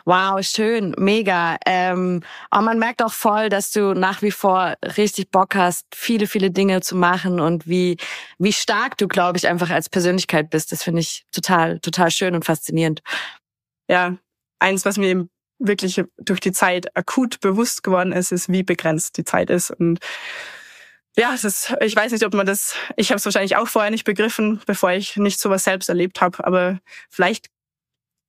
[0.07, 1.59] Wow, schön, mega.
[1.66, 6.26] Ähm, aber man merkt auch voll, dass du nach wie vor richtig Bock hast, viele,
[6.26, 7.98] viele Dinge zu machen und wie,
[8.38, 10.72] wie stark du, glaube ich, einfach als Persönlichkeit bist.
[10.72, 13.02] Das finde ich total, total schön und faszinierend.
[13.88, 14.16] Ja,
[14.61, 19.18] eins, was mir eben wirklich durch die Zeit akut bewusst geworden ist, ist, wie begrenzt
[19.18, 19.98] die Zeit ist und
[21.16, 23.90] ja, es ist, ich weiß nicht, ob man das, ich habe es wahrscheinlich auch vorher
[23.90, 27.50] nicht begriffen, bevor ich nicht sowas selbst erlebt habe, aber vielleicht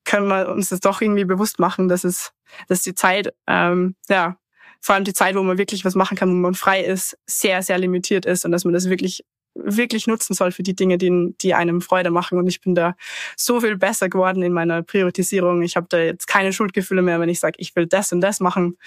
[0.03, 2.31] können wir uns das doch irgendwie bewusst machen, dass es,
[2.67, 4.37] dass die Zeit, ähm, ja,
[4.79, 7.63] vor allem die Zeit, wo man wirklich was machen kann, wo man frei ist, sehr,
[7.63, 9.25] sehr limitiert ist und dass man das wirklich
[9.55, 12.37] wirklich nutzen soll für die Dinge, die, die einem Freude machen.
[12.37, 12.95] Und ich bin da
[13.35, 15.61] so viel besser geworden in meiner Priorisierung.
[15.61, 18.39] Ich habe da jetzt keine Schuldgefühle mehr, wenn ich sage, ich will das und das
[18.39, 18.77] machen,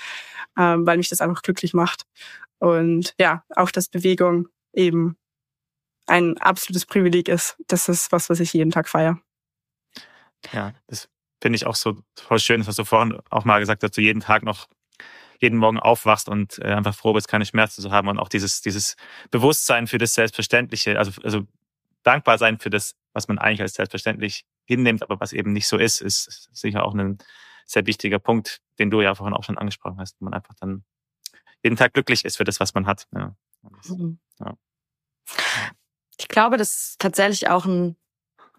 [0.58, 2.04] ähm, weil mich das einfach glücklich macht.
[2.58, 5.16] Und ja, auch dass Bewegung eben
[6.06, 7.56] ein absolutes Privileg ist.
[7.66, 9.18] Das ist was, was ich jeden Tag feiere.
[10.52, 11.08] Ja, das
[11.40, 14.20] finde ich auch so voll schön, das du vorhin auch mal gesagt, dass du jeden
[14.20, 14.68] Tag noch
[15.40, 18.60] jeden Morgen aufwachst und äh, einfach froh bist, keine Schmerzen zu haben und auch dieses,
[18.60, 18.96] dieses
[19.30, 21.46] Bewusstsein für das Selbstverständliche, also, also
[22.02, 25.76] dankbar sein für das, was man eigentlich als selbstverständlich hinnimmt, aber was eben nicht so
[25.76, 27.18] ist, ist sicher auch ein
[27.66, 30.84] sehr wichtiger Punkt, den du ja vorhin auch schon angesprochen hast, wo man einfach dann
[31.62, 33.06] jeden Tag glücklich ist für das, was man hat.
[33.14, 33.34] Ja.
[33.88, 34.18] Mhm.
[34.40, 34.54] ja.
[36.18, 37.96] Ich glaube, das ist tatsächlich auch ein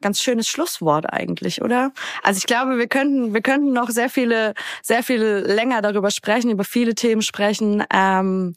[0.02, 1.92] ganz schönes Schlusswort eigentlich, oder?
[2.24, 6.52] Also ich glaube, wir könnten, wir könnten noch sehr viele, sehr viel länger darüber sprechen,
[6.52, 7.84] über viele Themen sprechen.
[7.94, 8.56] Ähm,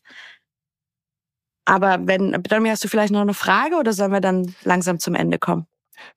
[1.64, 5.14] aber wenn, dann hast du vielleicht noch eine Frage oder sollen wir dann langsam zum
[5.14, 5.66] Ende kommen?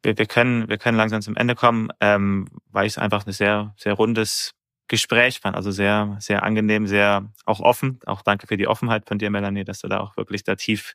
[0.01, 3.31] Wir, wir können, wir können langsam zum Ende kommen, ähm, weil ich es einfach ein
[3.31, 4.51] sehr, sehr rundes
[4.87, 5.55] Gespräch fand.
[5.55, 7.99] Also sehr, sehr angenehm, sehr auch offen.
[8.05, 10.93] Auch danke für die Offenheit von dir, Melanie, dass du da auch wirklich da tief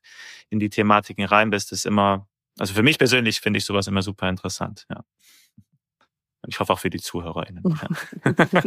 [0.49, 1.73] in die Thematiken rein bist.
[1.73, 2.27] Das ist immer
[2.59, 5.03] also für mich persönlich finde ich sowas immer super interessant, ja.
[6.47, 7.63] Ich hoffe auch für die ZuhörerInnen.
[8.35, 8.63] Ja,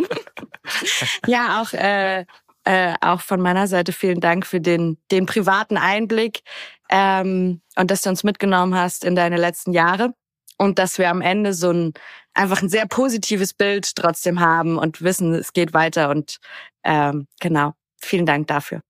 [1.27, 2.25] ja auch, äh,
[2.65, 6.43] äh, auch von meiner Seite vielen Dank für den, den privaten Einblick
[6.89, 10.13] ähm, und dass du uns mitgenommen hast in deine letzten Jahre
[10.57, 11.93] und dass wir am Ende so ein
[12.33, 16.37] einfach ein sehr positives Bild trotzdem haben und wissen, es geht weiter und
[16.83, 17.73] ähm, genau.
[18.01, 18.81] Vielen Dank dafür.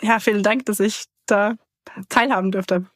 [0.00, 1.56] Ja, vielen Dank, dass ich da
[2.08, 2.86] teilhaben dürfte.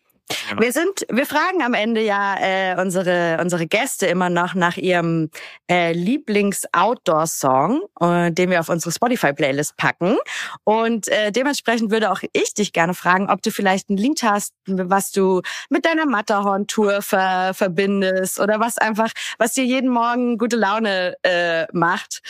[0.48, 0.60] Genau.
[0.60, 5.30] Wir sind, wir fragen am Ende ja äh, unsere unsere Gäste immer noch nach ihrem
[5.70, 10.16] äh, Lieblings-Outdoor-Song, äh, den wir auf unsere Spotify-Playlist packen.
[10.64, 14.52] Und äh, dementsprechend würde auch ich dich gerne fragen, ob du vielleicht einen Link hast,
[14.66, 20.56] was du mit deiner Matterhorn-Tour ver verbindest oder was einfach, was dir jeden Morgen gute
[20.56, 22.20] Laune äh, macht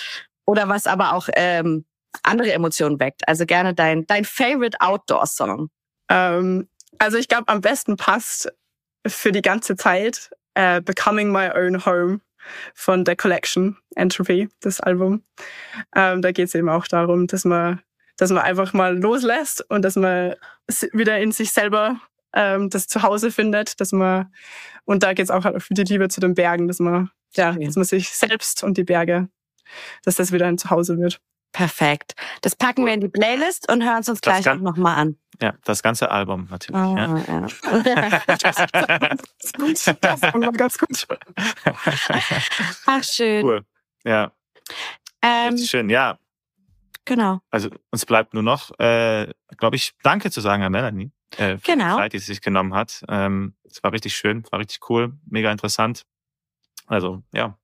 [0.45, 1.87] oder was aber auch ähm,
[2.23, 3.27] andere Emotionen weckt.
[3.27, 5.71] Also gerne dein dein Favorite Outdoor-Song.
[6.09, 8.53] Ähm, also ich glaube, am besten passt
[9.07, 12.21] für die ganze Zeit äh, Becoming My Own Home
[12.75, 15.25] von der Collection Entropy, das Album.
[15.95, 17.81] Ähm, da geht es eben auch darum, dass man,
[18.17, 20.35] dass man einfach mal loslässt und dass man
[20.93, 22.01] wieder in sich selber
[22.33, 24.33] ähm, das Zuhause findet, dass man
[24.85, 27.53] und da geht es auch halt für die Liebe zu den Bergen, dass man ja,
[27.53, 29.29] dass man sich selbst und die Berge,
[30.05, 31.21] dass das wieder ein Zuhause wird.
[31.53, 32.15] Perfekt.
[32.43, 35.17] Das packen wir in die Playlist und hören es uns gleich auch nochmal an.
[35.41, 36.81] Ja, das ganze Album natürlich.
[36.81, 37.19] Oh, ja.
[37.19, 38.37] ja.
[38.39, 38.59] das
[39.43, 40.01] ist gut.
[40.01, 41.07] Das war ganz gut.
[42.87, 43.45] Ach, schön.
[43.45, 43.65] Cool.
[44.05, 44.33] Ja.
[45.23, 46.19] Ähm, schön, ja.
[47.05, 47.41] Genau.
[47.51, 51.13] Also uns bleibt nur noch, äh, glaube ich, Danke zu sagen an Melanie.
[51.37, 51.97] Äh, für genau.
[51.97, 53.05] die Zeit, die sie sich genommen hat.
[53.09, 56.05] Ähm, es war richtig schön, war richtig cool, mega interessant.
[56.87, 57.59] Also, ja,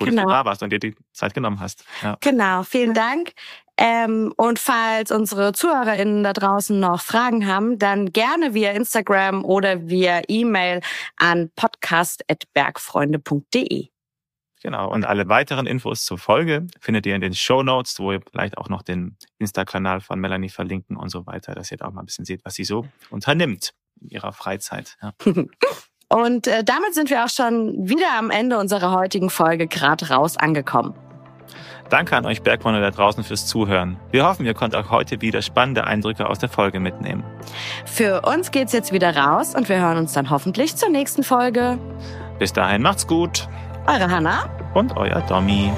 [0.00, 0.22] cool, genau.
[0.22, 1.84] dass du da warst und dir die Zeit genommen hast.
[2.02, 2.16] Ja.
[2.20, 3.32] Genau, vielen Dank.
[3.76, 9.88] Ähm, und falls unsere ZuhörerInnen da draußen noch Fragen haben, dann gerne via Instagram oder
[9.88, 10.80] via E-Mail
[11.16, 13.88] an podcast.bergfreunde.de.
[14.62, 14.88] Genau.
[14.90, 18.56] Und alle weiteren Infos zur Folge findet ihr in den Show Notes, wo ihr vielleicht
[18.56, 22.00] auch noch den Insta-Kanal von Melanie verlinken und so weiter, dass ihr da auch mal
[22.02, 24.96] ein bisschen seht, was sie so unternimmt in ihrer Freizeit.
[25.02, 25.12] Ja.
[26.08, 30.36] und äh, damit sind wir auch schon wieder am Ende unserer heutigen Folge gerade raus
[30.36, 30.94] angekommen.
[31.90, 33.98] Danke an euch Bergmanner da draußen fürs Zuhören.
[34.10, 37.22] Wir hoffen, ihr könnt auch heute wieder spannende Eindrücke aus der Folge mitnehmen.
[37.84, 41.78] Für uns geht's jetzt wieder raus und wir hören uns dann hoffentlich zur nächsten Folge.
[42.38, 43.48] Bis dahin macht's gut.
[43.86, 45.70] Eure Hanna und euer Domi.